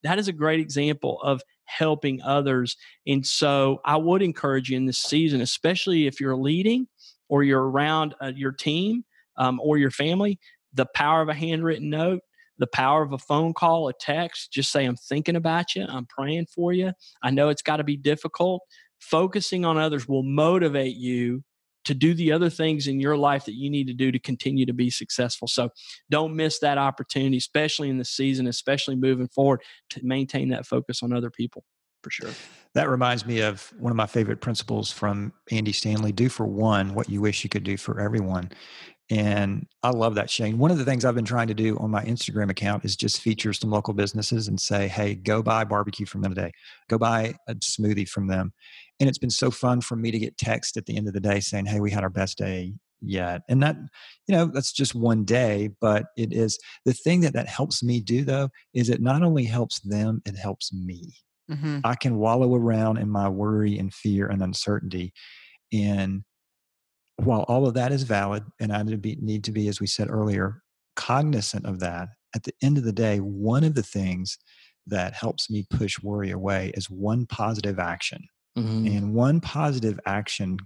that 0.04 0.18
is 0.18 0.28
a 0.28 0.32
great 0.32 0.60
example 0.60 1.20
of 1.22 1.42
helping 1.64 2.22
others. 2.22 2.76
And 3.06 3.26
so 3.26 3.80
I 3.84 3.96
would 3.96 4.22
encourage 4.22 4.70
you 4.70 4.76
in 4.76 4.86
this 4.86 4.98
season, 4.98 5.40
especially 5.40 6.06
if 6.06 6.20
you're 6.20 6.36
leading 6.36 6.86
or 7.28 7.42
you're 7.42 7.68
around 7.68 8.14
uh, 8.22 8.32
your 8.34 8.52
team, 8.52 9.04
um, 9.38 9.60
or 9.62 9.78
your 9.78 9.90
family, 9.90 10.38
the 10.74 10.86
power 10.94 11.22
of 11.22 11.28
a 11.28 11.34
handwritten 11.34 11.88
note, 11.88 12.20
the 12.58 12.66
power 12.66 13.02
of 13.02 13.12
a 13.12 13.18
phone 13.18 13.54
call, 13.54 13.88
a 13.88 13.92
text, 13.98 14.52
just 14.52 14.70
say, 14.70 14.84
I'm 14.84 14.96
thinking 14.96 15.36
about 15.36 15.74
you, 15.74 15.86
I'm 15.88 16.06
praying 16.06 16.46
for 16.54 16.72
you. 16.72 16.92
I 17.22 17.30
know 17.30 17.48
it's 17.48 17.62
got 17.62 17.76
to 17.76 17.84
be 17.84 17.96
difficult. 17.96 18.62
Focusing 19.00 19.64
on 19.64 19.78
others 19.78 20.08
will 20.08 20.24
motivate 20.24 20.96
you 20.96 21.44
to 21.84 21.94
do 21.94 22.12
the 22.12 22.32
other 22.32 22.50
things 22.50 22.86
in 22.86 23.00
your 23.00 23.16
life 23.16 23.44
that 23.46 23.54
you 23.54 23.70
need 23.70 23.86
to 23.86 23.94
do 23.94 24.12
to 24.12 24.18
continue 24.18 24.66
to 24.66 24.74
be 24.74 24.90
successful. 24.90 25.48
So 25.48 25.70
don't 26.10 26.36
miss 26.36 26.58
that 26.58 26.76
opportunity, 26.76 27.38
especially 27.38 27.88
in 27.88 27.96
the 27.96 28.04
season, 28.04 28.46
especially 28.46 28.96
moving 28.96 29.28
forward, 29.28 29.62
to 29.90 30.00
maintain 30.04 30.50
that 30.50 30.66
focus 30.66 31.02
on 31.02 31.12
other 31.12 31.30
people 31.30 31.64
for 32.02 32.10
sure. 32.10 32.30
That 32.74 32.88
reminds 32.88 33.24
me 33.26 33.40
of 33.40 33.72
one 33.78 33.90
of 33.90 33.96
my 33.96 34.06
favorite 34.06 34.40
principles 34.40 34.90
from 34.90 35.32
Andy 35.50 35.72
Stanley 35.72 36.12
do 36.12 36.28
for 36.28 36.46
one 36.46 36.94
what 36.94 37.08
you 37.08 37.20
wish 37.20 37.42
you 37.42 37.50
could 37.50 37.64
do 37.64 37.76
for 37.76 38.00
everyone. 38.00 38.50
And 39.10 39.66
I 39.82 39.90
love 39.90 40.16
that, 40.16 40.28
Shane. 40.28 40.58
One 40.58 40.70
of 40.70 40.76
the 40.76 40.84
things 40.84 41.04
I've 41.04 41.14
been 41.14 41.24
trying 41.24 41.48
to 41.48 41.54
do 41.54 41.78
on 41.78 41.90
my 41.90 42.04
Instagram 42.04 42.50
account 42.50 42.84
is 42.84 42.94
just 42.94 43.22
feature 43.22 43.54
some 43.54 43.70
local 43.70 43.94
businesses 43.94 44.48
and 44.48 44.60
say, 44.60 44.86
hey, 44.86 45.14
go 45.14 45.42
buy 45.42 45.64
barbecue 45.64 46.04
from 46.04 46.20
them 46.20 46.34
today. 46.34 46.52
Go 46.90 46.98
buy 46.98 47.34
a 47.48 47.54
smoothie 47.54 48.08
from 48.08 48.26
them. 48.26 48.52
And 49.00 49.08
it's 49.08 49.18
been 49.18 49.30
so 49.30 49.50
fun 49.50 49.80
for 49.80 49.96
me 49.96 50.10
to 50.10 50.18
get 50.18 50.36
text 50.36 50.76
at 50.76 50.84
the 50.84 50.96
end 50.96 51.08
of 51.08 51.14
the 51.14 51.20
day 51.20 51.40
saying, 51.40 51.66
hey, 51.66 51.80
we 51.80 51.90
had 51.90 52.02
our 52.02 52.10
best 52.10 52.36
day 52.36 52.74
yet. 53.00 53.42
And 53.48 53.62
that, 53.62 53.76
you 54.26 54.34
know, 54.34 54.46
that's 54.46 54.72
just 54.72 54.94
one 54.94 55.24
day, 55.24 55.70
but 55.80 56.06
it 56.16 56.32
is 56.32 56.58
the 56.84 56.92
thing 56.92 57.20
that 57.20 57.32
that 57.32 57.48
helps 57.48 57.82
me 57.82 58.00
do 58.00 58.24
though, 58.24 58.50
is 58.74 58.90
it 58.90 59.00
not 59.00 59.22
only 59.22 59.44
helps 59.44 59.80
them, 59.80 60.20
it 60.26 60.36
helps 60.36 60.72
me. 60.72 61.14
Mm-hmm. 61.50 61.78
I 61.84 61.94
can 61.94 62.16
wallow 62.16 62.54
around 62.54 62.98
in 62.98 63.08
my 63.08 63.28
worry 63.28 63.78
and 63.78 63.94
fear 63.94 64.26
and 64.26 64.42
uncertainty. 64.42 65.14
And 65.72 66.24
while 67.18 67.42
all 67.42 67.66
of 67.66 67.74
that 67.74 67.92
is 67.92 68.04
valid, 68.04 68.44
and 68.60 68.72
I 68.72 68.82
need 68.82 68.92
to 68.92 68.98
be, 68.98 69.18
need 69.20 69.44
to 69.44 69.52
be, 69.52 69.68
as 69.68 69.80
we 69.80 69.86
said 69.86 70.08
earlier, 70.10 70.62
cognizant 70.96 71.66
of 71.66 71.80
that, 71.80 72.08
at 72.34 72.44
the 72.44 72.52
end 72.62 72.78
of 72.78 72.84
the 72.84 72.92
day, 72.92 73.18
one 73.18 73.64
of 73.64 73.74
the 73.74 73.82
things 73.82 74.38
that 74.86 75.14
helps 75.14 75.50
me 75.50 75.66
push 75.70 75.96
worry 76.02 76.30
away 76.30 76.72
is 76.74 76.88
one 76.88 77.26
positive 77.26 77.78
action. 77.78 78.24
Mm-hmm. 78.56 78.86
And 78.86 79.14
one 79.14 79.40
positive 79.40 79.98
action 80.06 80.58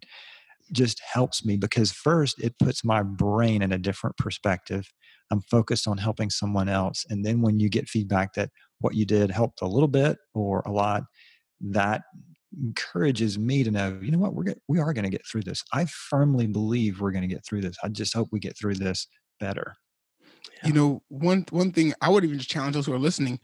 just 0.72 1.00
helps 1.00 1.44
me 1.44 1.56
because 1.56 1.92
first 1.92 2.40
it 2.40 2.58
puts 2.58 2.84
my 2.84 3.02
brain 3.02 3.62
in 3.62 3.72
a 3.72 3.78
different 3.78 4.16
perspective. 4.16 4.90
I'm 5.30 5.40
focused 5.42 5.88
on 5.88 5.98
helping 5.98 6.30
someone 6.30 6.68
else. 6.68 7.04
And 7.08 7.24
then 7.24 7.42
when 7.42 7.58
you 7.58 7.68
get 7.68 7.88
feedback 7.88 8.34
that 8.34 8.50
what 8.80 8.94
you 8.94 9.04
did 9.04 9.30
helped 9.30 9.62
a 9.62 9.66
little 9.66 9.88
bit 9.88 10.18
or 10.34 10.62
a 10.66 10.70
lot, 10.70 11.04
that 11.60 12.02
encourages 12.60 13.38
me 13.38 13.64
to 13.64 13.70
know, 13.70 13.98
you 14.02 14.10
know 14.10 14.18
what, 14.18 14.34
we're 14.34 14.44
get, 14.44 14.60
we 14.68 14.80
are 14.80 14.92
going 14.92 15.04
to 15.04 15.10
get 15.10 15.26
through 15.26 15.42
this. 15.42 15.62
I 15.72 15.84
firmly 15.86 16.46
believe 16.46 17.00
we're 17.00 17.12
going 17.12 17.28
to 17.28 17.34
get 17.34 17.44
through 17.44 17.60
this. 17.62 17.76
I 17.82 17.88
just 17.88 18.14
hope 18.14 18.28
we 18.32 18.40
get 18.40 18.58
through 18.58 18.74
this 18.74 19.06
better. 19.40 19.74
Yeah. 20.62 20.68
You 20.68 20.72
know, 20.74 21.02
one 21.08 21.46
one 21.50 21.72
thing 21.72 21.94
I 22.00 22.08
would 22.08 22.24
even 22.24 22.38
just 22.38 22.50
challenge 22.50 22.74
those 22.74 22.86
who 22.86 22.92
are 22.92 22.98
listening. 22.98 23.38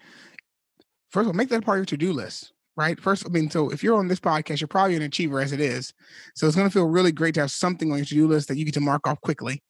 First 1.11 1.23
of 1.23 1.29
all, 1.29 1.35
make 1.35 1.49
that 1.49 1.65
part 1.65 1.79
of 1.79 1.81
your 1.81 1.87
to-do 1.87 2.13
list. 2.13 2.53
right? 2.79 2.99
First, 2.99 3.27
I 3.27 3.29
mean, 3.29 3.51
so 3.51 3.71
if 3.71 3.83
you're 3.83 3.99
on 3.99 4.07
this 4.07 4.21
podcast, 4.21 4.61
you're 4.61 4.69
probably 4.69 4.95
an 4.95 5.03
achiever 5.03 5.41
as 5.41 5.53
it 5.53 5.61
is. 5.61 5.93
So 6.37 6.47
it's 6.47 6.55
going 6.55 6.69
to 6.69 6.73
feel 6.73 6.87
really 6.87 7.11
great 7.11 7.35
to 7.35 7.41
have 7.41 7.51
something 7.51 7.91
on 7.91 7.99
your 7.99 8.07
to-do 8.07 8.29
list 8.29 8.47
that 8.49 8.57
you 8.57 8.65
get 8.65 8.75
to 8.75 8.81
mark 8.81 9.07
off 9.07 9.21
quickly. 9.21 9.63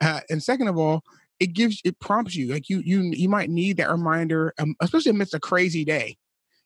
Uh, 0.00 0.20
and 0.30 0.42
second 0.42 0.68
of 0.68 0.78
all, 0.78 1.02
it 1.38 1.52
gives 1.52 1.80
it 1.84 2.00
prompts 2.00 2.34
you 2.34 2.52
like 2.52 2.68
you 2.68 2.80
you 2.84 3.02
you 3.02 3.28
might 3.28 3.50
need 3.50 3.76
that 3.76 3.90
reminder, 3.90 4.54
um, 4.58 4.74
especially 4.80 5.10
amidst 5.10 5.34
a 5.34 5.40
crazy 5.40 5.84
day. 5.84 6.16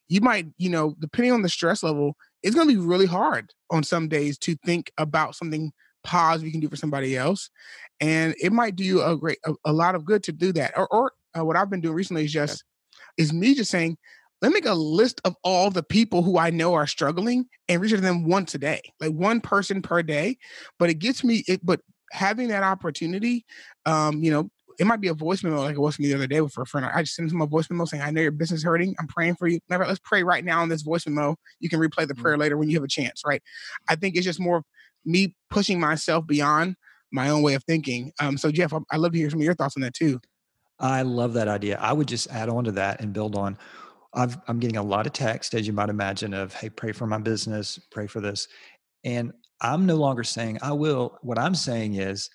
You 0.08 0.20
might, 0.20 0.46
you 0.56 0.70
know, 0.70 0.94
depending 0.98 1.32
on 1.32 1.42
the 1.42 1.48
stress 1.48 1.82
level, 1.82 2.16
it's 2.42 2.54
going 2.54 2.68
to 2.68 2.74
be 2.74 2.80
really 2.80 3.06
hard 3.06 3.52
on 3.70 3.82
some 3.82 4.08
days 4.08 4.38
to 4.38 4.56
think 4.64 4.90
about 4.96 5.34
something 5.34 5.72
positive 6.04 6.46
you 6.46 6.52
can 6.52 6.60
do 6.60 6.68
for 6.68 6.76
somebody 6.76 7.16
else, 7.16 7.50
and 8.00 8.34
it 8.40 8.52
might 8.52 8.76
do 8.76 8.84
you 8.84 9.02
a 9.02 9.16
great 9.16 9.38
a, 9.44 9.52
a 9.66 9.72
lot 9.72 9.94
of 9.94 10.04
good 10.04 10.22
to 10.24 10.32
do 10.32 10.52
that. 10.52 10.72
Or, 10.76 10.86
or 10.88 11.12
uh, 11.38 11.44
what 11.44 11.56
I've 11.56 11.70
been 11.70 11.80
doing 11.80 11.94
recently 11.94 12.24
is 12.24 12.32
just 12.32 12.64
is 13.16 13.32
me 13.32 13.54
just 13.54 13.70
saying, 13.70 13.98
let 14.40 14.50
me 14.50 14.54
make 14.54 14.66
a 14.66 14.74
list 14.74 15.20
of 15.24 15.34
all 15.42 15.70
the 15.70 15.82
people 15.82 16.22
who 16.22 16.38
I 16.38 16.50
know 16.50 16.74
are 16.74 16.86
struggling 16.86 17.46
and 17.68 17.80
reach 17.80 17.92
out 17.92 17.96
to 17.96 18.02
them 18.02 18.24
once 18.24 18.54
a 18.54 18.58
day, 18.58 18.80
like 19.00 19.12
one 19.12 19.40
person 19.40 19.82
per 19.82 20.02
day. 20.02 20.38
But 20.78 20.90
it 20.90 21.00
gets 21.00 21.24
me 21.24 21.44
it, 21.48 21.64
but 21.64 21.80
having 22.12 22.48
that 22.48 22.62
opportunity, 22.62 23.44
um, 23.84 24.22
you 24.22 24.30
know, 24.30 24.50
it 24.78 24.86
might 24.86 25.00
be 25.00 25.08
a 25.08 25.14
voice 25.14 25.42
memo 25.42 25.60
like 25.60 25.74
it 25.74 25.80
was 25.80 25.98
me 25.98 26.06
the 26.08 26.14
other 26.14 26.26
day 26.26 26.40
with 26.40 26.56
a 26.56 26.64
friend. 26.64 26.86
I 26.86 27.02
just 27.02 27.16
sent 27.16 27.32
him 27.32 27.40
a 27.40 27.46
voice 27.46 27.68
memo 27.68 27.84
saying, 27.84 28.02
I 28.02 28.10
know 28.10 28.20
your 28.20 28.30
business 28.30 28.58
is 28.58 28.64
hurting. 28.64 28.94
I'm 29.00 29.08
praying 29.08 29.34
for 29.34 29.48
you. 29.48 29.58
Never, 29.68 29.84
let's 29.84 30.00
pray 30.04 30.22
right 30.22 30.44
now 30.44 30.62
on 30.62 30.68
this 30.68 30.82
voice 30.82 31.06
memo. 31.06 31.36
You 31.58 31.68
can 31.68 31.80
replay 31.80 32.06
the 32.06 32.14
mm. 32.14 32.22
prayer 32.22 32.34
mm-hmm. 32.34 32.42
later 32.42 32.56
when 32.56 32.70
you 32.70 32.76
have 32.76 32.84
a 32.84 32.88
chance, 32.88 33.22
right? 33.26 33.42
I 33.88 33.96
think 33.96 34.14
it's 34.14 34.24
just 34.24 34.40
more 34.40 34.62
me 35.04 35.34
pushing 35.50 35.80
myself 35.80 36.26
beyond 36.26 36.76
my 37.10 37.28
own 37.28 37.42
way 37.42 37.54
of 37.54 37.64
thinking. 37.64 38.12
Um, 38.20 38.38
so 38.38 38.52
Jeff, 38.52 38.72
I'd 38.72 39.00
love 39.00 39.12
to 39.12 39.18
hear 39.18 39.30
some 39.30 39.40
of 39.40 39.44
your 39.44 39.54
thoughts 39.54 39.76
on 39.76 39.82
that 39.82 39.94
too. 39.94 40.20
I 40.78 41.02
love 41.02 41.32
that 41.32 41.48
idea. 41.48 41.78
I 41.80 41.92
would 41.92 42.06
just 42.06 42.30
add 42.30 42.48
on 42.48 42.64
to 42.64 42.72
that 42.72 43.00
and 43.00 43.12
build 43.12 43.34
on. 43.34 43.58
i 44.14 44.28
am 44.46 44.60
getting 44.60 44.76
a 44.76 44.82
lot 44.82 45.06
of 45.06 45.12
text, 45.12 45.54
as 45.54 45.66
you 45.66 45.72
might 45.72 45.88
imagine, 45.88 46.34
of 46.34 46.54
"Hey, 46.54 46.70
pray 46.70 46.92
for 46.92 47.06
my 47.06 47.18
business, 47.18 47.80
pray 47.90 48.06
for 48.06 48.20
this," 48.20 48.46
and 49.02 49.32
I'm 49.60 49.86
no 49.86 49.96
longer 49.96 50.22
saying 50.22 50.58
I 50.62 50.72
will. 50.72 51.18
What 51.22 51.38
I'm 51.38 51.56
saying 51.56 51.94
is, 51.94 52.30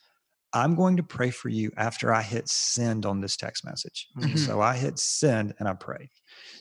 I'm 0.53 0.75
going 0.75 0.97
to 0.97 1.03
pray 1.03 1.31
for 1.31 1.49
you 1.49 1.71
after 1.77 2.13
I 2.13 2.21
hit 2.21 2.47
send 2.47 3.05
on 3.05 3.19
this 3.19 3.35
text 3.35 3.65
message. 3.65 4.07
Mm-hmm. 4.17 4.37
So 4.37 4.61
I 4.61 4.75
hit 4.75 4.99
send 4.99 5.53
and 5.59 5.67
I 5.67 5.73
pray. 5.73 6.09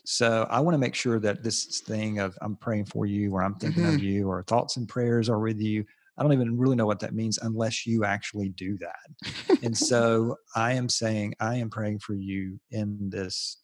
So 0.03 0.47
I 0.49 0.59
want 0.59 0.73
to 0.73 0.79
make 0.79 0.95
sure 0.95 1.19
that 1.19 1.43
this 1.43 1.81
thing 1.81 2.19
of 2.19 2.37
I'm 2.41 2.55
praying 2.55 2.85
for 2.85 3.05
you, 3.05 3.33
or 3.33 3.43
I'm 3.43 3.55
thinking 3.55 3.83
mm-hmm. 3.83 3.95
of 3.95 4.03
you, 4.03 4.27
or 4.27 4.43
thoughts 4.43 4.77
and 4.77 4.87
prayers 4.87 5.29
are 5.29 5.39
with 5.39 5.59
you. 5.59 5.85
I 6.17 6.23
don't 6.23 6.33
even 6.33 6.57
really 6.57 6.75
know 6.75 6.85
what 6.85 6.99
that 6.99 7.13
means 7.13 7.39
unless 7.41 7.85
you 7.85 8.03
actually 8.03 8.49
do 8.49 8.77
that. 8.79 9.59
and 9.63 9.77
so 9.89 10.37
I 10.55 10.73
am 10.73 10.89
saying, 10.89 11.35
I 11.39 11.55
am 11.55 11.69
praying 11.69 11.99
for 11.99 12.13
you 12.13 12.59
in 12.71 13.09
this 13.09 13.63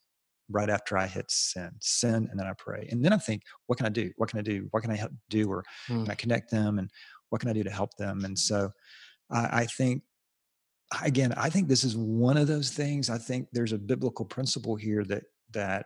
right 0.49 0.69
after 0.69 0.97
I 0.97 1.05
hit 1.05 1.29
send, 1.29 1.73
send, 1.79 2.27
and 2.29 2.39
then 2.39 2.47
I 2.47 2.53
pray. 2.57 2.87
And 2.91 3.03
then 3.05 3.13
I 3.13 3.17
think, 3.17 3.43
what 3.67 3.77
can 3.77 3.85
I 3.85 3.89
do? 3.89 4.11
What 4.17 4.29
can 4.29 4.39
I 4.39 4.41
do? 4.41 4.67
What 4.71 4.81
can 4.81 4.91
I 4.91 4.95
help 4.95 5.11
do? 5.29 5.49
Or 5.49 5.63
mm. 5.87 6.03
can 6.03 6.11
I 6.11 6.15
connect 6.15 6.49
them? 6.49 6.79
And 6.79 6.89
what 7.29 7.39
can 7.39 7.49
I 7.49 7.53
do 7.53 7.63
to 7.63 7.69
help 7.69 7.95
them? 7.97 8.25
And 8.25 8.37
so 8.37 8.71
I, 9.31 9.61
I 9.61 9.65
think, 9.65 10.01
again, 11.03 11.33
I 11.33 11.49
think 11.49 11.67
this 11.67 11.83
is 11.83 11.95
one 11.95 12.37
of 12.37 12.47
those 12.47 12.71
things. 12.71 13.09
I 13.09 13.17
think 13.17 13.47
there's 13.51 13.73
a 13.73 13.77
biblical 13.77 14.25
principle 14.25 14.75
here 14.75 15.03
that, 15.05 15.23
that, 15.51 15.85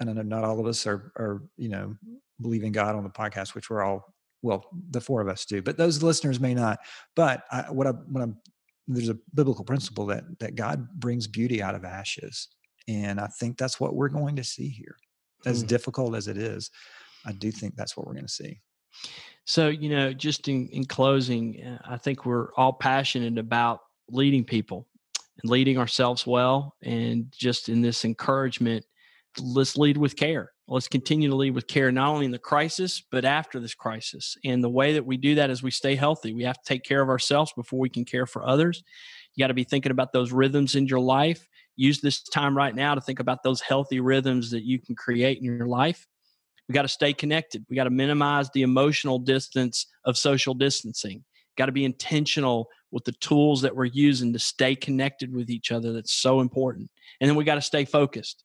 and 0.00 0.10
I 0.10 0.12
know 0.14 0.22
not 0.22 0.44
all 0.44 0.60
of 0.60 0.66
us 0.66 0.86
are, 0.86 1.12
are, 1.16 1.42
you 1.56 1.68
know, 1.68 1.94
believing 2.40 2.72
God 2.72 2.94
on 2.94 3.04
the 3.04 3.10
podcast, 3.10 3.54
which 3.54 3.70
we're 3.70 3.82
all 3.82 4.14
well, 4.42 4.66
the 4.90 5.00
four 5.00 5.20
of 5.20 5.28
us 5.28 5.44
do, 5.44 5.62
but 5.62 5.76
those 5.76 6.02
listeners 6.02 6.40
may 6.40 6.52
not. 6.52 6.80
But 7.14 7.44
I, 7.50 7.70
what 7.70 7.86
I, 7.86 7.90
what 7.90 8.22
I'm, 8.22 8.36
there's 8.88 9.08
a 9.08 9.18
biblical 9.34 9.64
principle 9.64 10.06
that 10.06 10.24
that 10.40 10.56
God 10.56 10.88
brings 10.98 11.26
beauty 11.28 11.62
out 11.62 11.76
of 11.76 11.84
ashes, 11.84 12.48
and 12.88 13.20
I 13.20 13.28
think 13.28 13.56
that's 13.56 13.78
what 13.78 13.94
we're 13.94 14.08
going 14.08 14.36
to 14.36 14.44
see 14.44 14.68
here. 14.68 14.96
As 15.46 15.62
mm. 15.62 15.68
difficult 15.68 16.16
as 16.16 16.28
it 16.28 16.36
is, 16.36 16.70
I 17.24 17.32
do 17.32 17.50
think 17.50 17.76
that's 17.76 17.96
what 17.96 18.06
we're 18.06 18.14
going 18.14 18.26
to 18.26 18.32
see. 18.32 18.60
So, 19.44 19.68
you 19.68 19.88
know, 19.88 20.12
just 20.12 20.48
in, 20.48 20.68
in 20.68 20.84
closing, 20.84 21.64
uh, 21.64 21.78
I 21.84 21.96
think 21.96 22.26
we're 22.26 22.52
all 22.54 22.72
passionate 22.72 23.38
about 23.38 23.80
leading 24.12 24.44
people 24.44 24.86
and 25.42 25.50
leading 25.50 25.78
ourselves 25.78 26.26
well. 26.26 26.76
And 26.82 27.32
just 27.36 27.68
in 27.68 27.82
this 27.82 28.04
encouragement, 28.04 28.84
let's 29.40 29.76
lead 29.76 29.96
with 29.96 30.16
care 30.16 30.52
let's 30.72 30.88
continue 30.88 31.28
to 31.28 31.36
lead 31.36 31.54
with 31.54 31.66
care, 31.66 31.92
not 31.92 32.08
only 32.08 32.24
in 32.24 32.30
the 32.30 32.38
crisis, 32.38 33.02
but 33.10 33.24
after 33.24 33.60
this 33.60 33.74
crisis. 33.74 34.36
And 34.44 34.64
the 34.64 34.70
way 34.70 34.94
that 34.94 35.04
we 35.04 35.16
do 35.16 35.34
that 35.34 35.50
is 35.50 35.62
we 35.62 35.70
stay 35.70 35.94
healthy. 35.94 36.32
We 36.32 36.44
have 36.44 36.56
to 36.56 36.64
take 36.64 36.82
care 36.82 37.02
of 37.02 37.08
ourselves 37.08 37.52
before 37.54 37.78
we 37.78 37.90
can 37.90 38.04
care 38.04 38.26
for 38.26 38.46
others. 38.46 38.82
You 39.34 39.42
got 39.42 39.48
to 39.48 39.54
be 39.54 39.64
thinking 39.64 39.92
about 39.92 40.12
those 40.12 40.32
rhythms 40.32 40.74
in 40.74 40.86
your 40.86 41.00
life. 41.00 41.46
Use 41.76 42.00
this 42.00 42.22
time 42.22 42.56
right 42.56 42.74
now 42.74 42.94
to 42.94 43.00
think 43.00 43.20
about 43.20 43.42
those 43.42 43.60
healthy 43.60 44.00
rhythms 44.00 44.50
that 44.50 44.64
you 44.64 44.78
can 44.78 44.94
create 44.94 45.38
in 45.38 45.44
your 45.44 45.66
life. 45.66 46.06
We 46.68 46.74
got 46.74 46.82
to 46.82 46.88
stay 46.88 47.12
connected. 47.12 47.66
We 47.68 47.76
got 47.76 47.84
to 47.84 47.90
minimize 47.90 48.48
the 48.50 48.62
emotional 48.62 49.18
distance 49.18 49.86
of 50.04 50.16
social 50.16 50.54
distancing. 50.54 51.24
Got 51.58 51.66
to 51.66 51.72
be 51.72 51.84
intentional 51.84 52.68
with 52.92 53.04
the 53.04 53.12
tools 53.12 53.62
that 53.62 53.74
we're 53.74 53.86
using 53.86 54.32
to 54.32 54.38
stay 54.38 54.76
connected 54.76 55.34
with 55.34 55.50
each 55.50 55.72
other. 55.72 55.92
That's 55.92 56.12
so 56.12 56.40
important. 56.40 56.90
And 57.20 57.28
then 57.28 57.36
we 57.36 57.44
got 57.44 57.56
to 57.56 57.62
stay 57.62 57.84
focused 57.84 58.44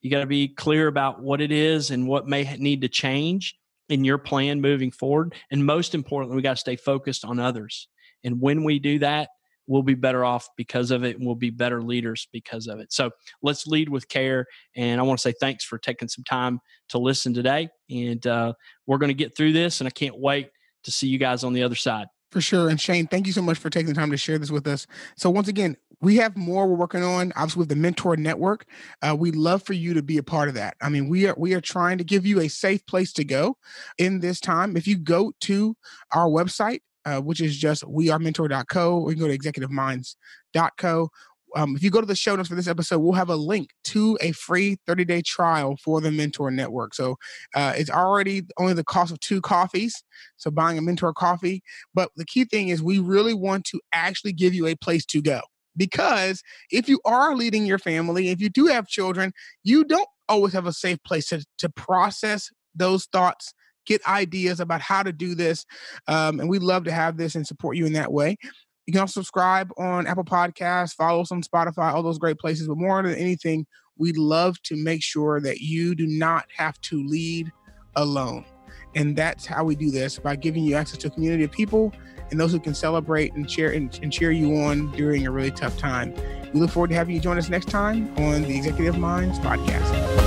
you 0.00 0.10
got 0.10 0.20
to 0.20 0.26
be 0.26 0.48
clear 0.48 0.86
about 0.86 1.20
what 1.20 1.40
it 1.40 1.52
is 1.52 1.90
and 1.90 2.06
what 2.06 2.26
may 2.26 2.56
need 2.56 2.80
to 2.82 2.88
change 2.88 3.56
in 3.88 4.04
your 4.04 4.18
plan 4.18 4.60
moving 4.60 4.90
forward. 4.90 5.34
And 5.50 5.64
most 5.64 5.94
importantly, 5.94 6.36
we 6.36 6.42
got 6.42 6.56
to 6.56 6.60
stay 6.60 6.76
focused 6.76 7.24
on 7.24 7.38
others. 7.38 7.88
And 8.24 8.40
when 8.40 8.64
we 8.64 8.78
do 8.78 8.98
that, 9.00 9.28
we'll 9.66 9.82
be 9.82 9.94
better 9.94 10.24
off 10.24 10.48
because 10.56 10.90
of 10.90 11.04
it 11.04 11.16
and 11.16 11.26
we'll 11.26 11.34
be 11.34 11.50
better 11.50 11.82
leaders 11.82 12.28
because 12.32 12.66
of 12.66 12.80
it. 12.80 12.92
So 12.92 13.10
let's 13.42 13.66
lead 13.66 13.88
with 13.88 14.08
care. 14.08 14.46
And 14.74 15.00
I 15.00 15.04
want 15.04 15.18
to 15.18 15.22
say 15.22 15.34
thanks 15.38 15.64
for 15.64 15.78
taking 15.78 16.08
some 16.08 16.24
time 16.24 16.60
to 16.88 16.98
listen 16.98 17.34
today. 17.34 17.68
And 17.88 18.26
uh, 18.26 18.54
we're 18.86 18.98
going 18.98 19.08
to 19.08 19.14
get 19.14 19.36
through 19.36 19.52
this. 19.52 19.80
And 19.80 19.86
I 19.86 19.90
can't 19.90 20.18
wait 20.18 20.48
to 20.84 20.90
see 20.90 21.08
you 21.08 21.18
guys 21.18 21.44
on 21.44 21.52
the 21.52 21.62
other 21.62 21.76
side. 21.76 22.06
For 22.30 22.40
sure. 22.40 22.68
And 22.68 22.80
Shane, 22.80 23.06
thank 23.08 23.26
you 23.26 23.32
so 23.32 23.42
much 23.42 23.58
for 23.58 23.70
taking 23.70 23.88
the 23.88 23.94
time 23.94 24.10
to 24.10 24.16
share 24.16 24.38
this 24.38 24.50
with 24.52 24.66
us. 24.66 24.86
So, 25.16 25.30
once 25.30 25.48
again, 25.48 25.76
we 26.00 26.16
have 26.16 26.36
more 26.36 26.66
we're 26.66 26.76
working 26.76 27.02
on 27.02 27.32
obviously 27.36 27.60
with 27.60 27.68
the 27.68 27.76
mentor 27.76 28.16
network 28.16 28.64
uh, 29.02 29.14
we'd 29.14 29.36
love 29.36 29.62
for 29.62 29.74
you 29.74 29.94
to 29.94 30.02
be 30.02 30.16
a 30.18 30.22
part 30.22 30.48
of 30.48 30.54
that 30.54 30.74
i 30.80 30.88
mean 30.88 31.08
we 31.08 31.26
are 31.26 31.34
we 31.36 31.54
are 31.54 31.60
trying 31.60 31.98
to 31.98 32.04
give 32.04 32.24
you 32.24 32.40
a 32.40 32.48
safe 32.48 32.84
place 32.86 33.12
to 33.12 33.24
go 33.24 33.56
in 33.98 34.20
this 34.20 34.40
time 34.40 34.76
if 34.76 34.86
you 34.86 34.96
go 34.96 35.32
to 35.40 35.76
our 36.12 36.26
website 36.26 36.80
uh, 37.06 37.20
which 37.20 37.40
is 37.40 37.56
just 37.56 37.82
wearementor.co 37.84 38.98
or 38.98 39.10
you 39.10 39.16
can 39.16 39.26
go 39.26 39.28
to 39.28 39.38
executiveminds.co 39.38 41.08
um, 41.56 41.76
if 41.76 41.82
you 41.82 41.90
go 41.90 42.00
to 42.00 42.06
the 42.06 42.14
show 42.14 42.36
notes 42.36 42.48
for 42.48 42.54
this 42.54 42.68
episode, 42.68 42.98
we'll 42.98 43.12
have 43.12 43.28
a 43.28 43.36
link 43.36 43.70
to 43.84 44.18
a 44.20 44.32
free 44.32 44.78
30 44.86 45.04
day 45.04 45.22
trial 45.22 45.76
for 45.82 46.00
the 46.00 46.10
Mentor 46.10 46.50
Network. 46.50 46.94
So 46.94 47.16
uh, 47.54 47.74
it's 47.76 47.90
already 47.90 48.42
only 48.58 48.74
the 48.74 48.84
cost 48.84 49.12
of 49.12 49.20
two 49.20 49.40
coffees. 49.40 50.02
So 50.36 50.50
buying 50.50 50.78
a 50.78 50.82
Mentor 50.82 51.12
coffee. 51.12 51.62
But 51.94 52.10
the 52.16 52.24
key 52.24 52.44
thing 52.44 52.68
is, 52.68 52.82
we 52.82 52.98
really 52.98 53.34
want 53.34 53.64
to 53.66 53.80
actually 53.92 54.32
give 54.32 54.54
you 54.54 54.66
a 54.66 54.76
place 54.76 55.04
to 55.06 55.22
go. 55.22 55.40
Because 55.76 56.42
if 56.70 56.88
you 56.88 57.00
are 57.04 57.34
leading 57.36 57.64
your 57.64 57.78
family, 57.78 58.28
if 58.28 58.40
you 58.40 58.48
do 58.48 58.66
have 58.66 58.86
children, 58.86 59.32
you 59.62 59.84
don't 59.84 60.08
always 60.28 60.52
have 60.52 60.66
a 60.66 60.72
safe 60.72 61.02
place 61.04 61.28
to, 61.28 61.44
to 61.58 61.68
process 61.68 62.50
those 62.74 63.06
thoughts 63.06 63.54
get 63.86 64.06
ideas 64.06 64.60
about 64.60 64.80
how 64.80 65.02
to 65.02 65.12
do 65.12 65.34
this. 65.34 65.64
Um, 66.06 66.38
and 66.38 66.48
we'd 66.48 66.62
love 66.62 66.84
to 66.84 66.92
have 66.92 67.16
this 67.16 67.34
and 67.34 67.46
support 67.46 67.76
you 67.76 67.86
in 67.86 67.94
that 67.94 68.12
way. 68.12 68.36
You 68.90 68.94
can 68.94 69.02
also 69.02 69.20
subscribe 69.20 69.70
on 69.78 70.08
Apple 70.08 70.24
Podcasts, 70.24 70.94
follow 70.96 71.20
us 71.20 71.30
on 71.30 71.42
Spotify, 71.42 71.92
all 71.92 72.02
those 72.02 72.18
great 72.18 72.38
places. 72.38 72.66
But 72.66 72.76
more 72.76 73.00
than 73.00 73.14
anything, 73.14 73.64
we'd 73.98 74.18
love 74.18 74.60
to 74.62 74.74
make 74.74 75.00
sure 75.00 75.40
that 75.42 75.60
you 75.60 75.94
do 75.94 76.08
not 76.08 76.46
have 76.56 76.80
to 76.80 77.06
lead 77.06 77.52
alone. 77.94 78.44
And 78.96 79.14
that's 79.14 79.46
how 79.46 79.62
we 79.62 79.76
do 79.76 79.92
this 79.92 80.18
by 80.18 80.34
giving 80.34 80.64
you 80.64 80.74
access 80.74 80.98
to 80.98 81.06
a 81.06 81.10
community 81.12 81.44
of 81.44 81.52
people 81.52 81.92
and 82.32 82.40
those 82.40 82.50
who 82.50 82.58
can 82.58 82.74
celebrate 82.74 83.32
and 83.34 83.48
cheer 83.48 83.70
and, 83.70 83.96
and 84.02 84.12
cheer 84.12 84.32
you 84.32 84.56
on 84.56 84.90
during 84.96 85.24
a 85.24 85.30
really 85.30 85.52
tough 85.52 85.78
time. 85.78 86.12
We 86.52 86.58
look 86.58 86.70
forward 86.70 86.90
to 86.90 86.96
having 86.96 87.14
you 87.14 87.20
join 87.20 87.38
us 87.38 87.48
next 87.48 87.68
time 87.68 88.12
on 88.18 88.42
the 88.42 88.56
Executive 88.56 88.98
Minds 88.98 89.38
podcast. 89.38 90.19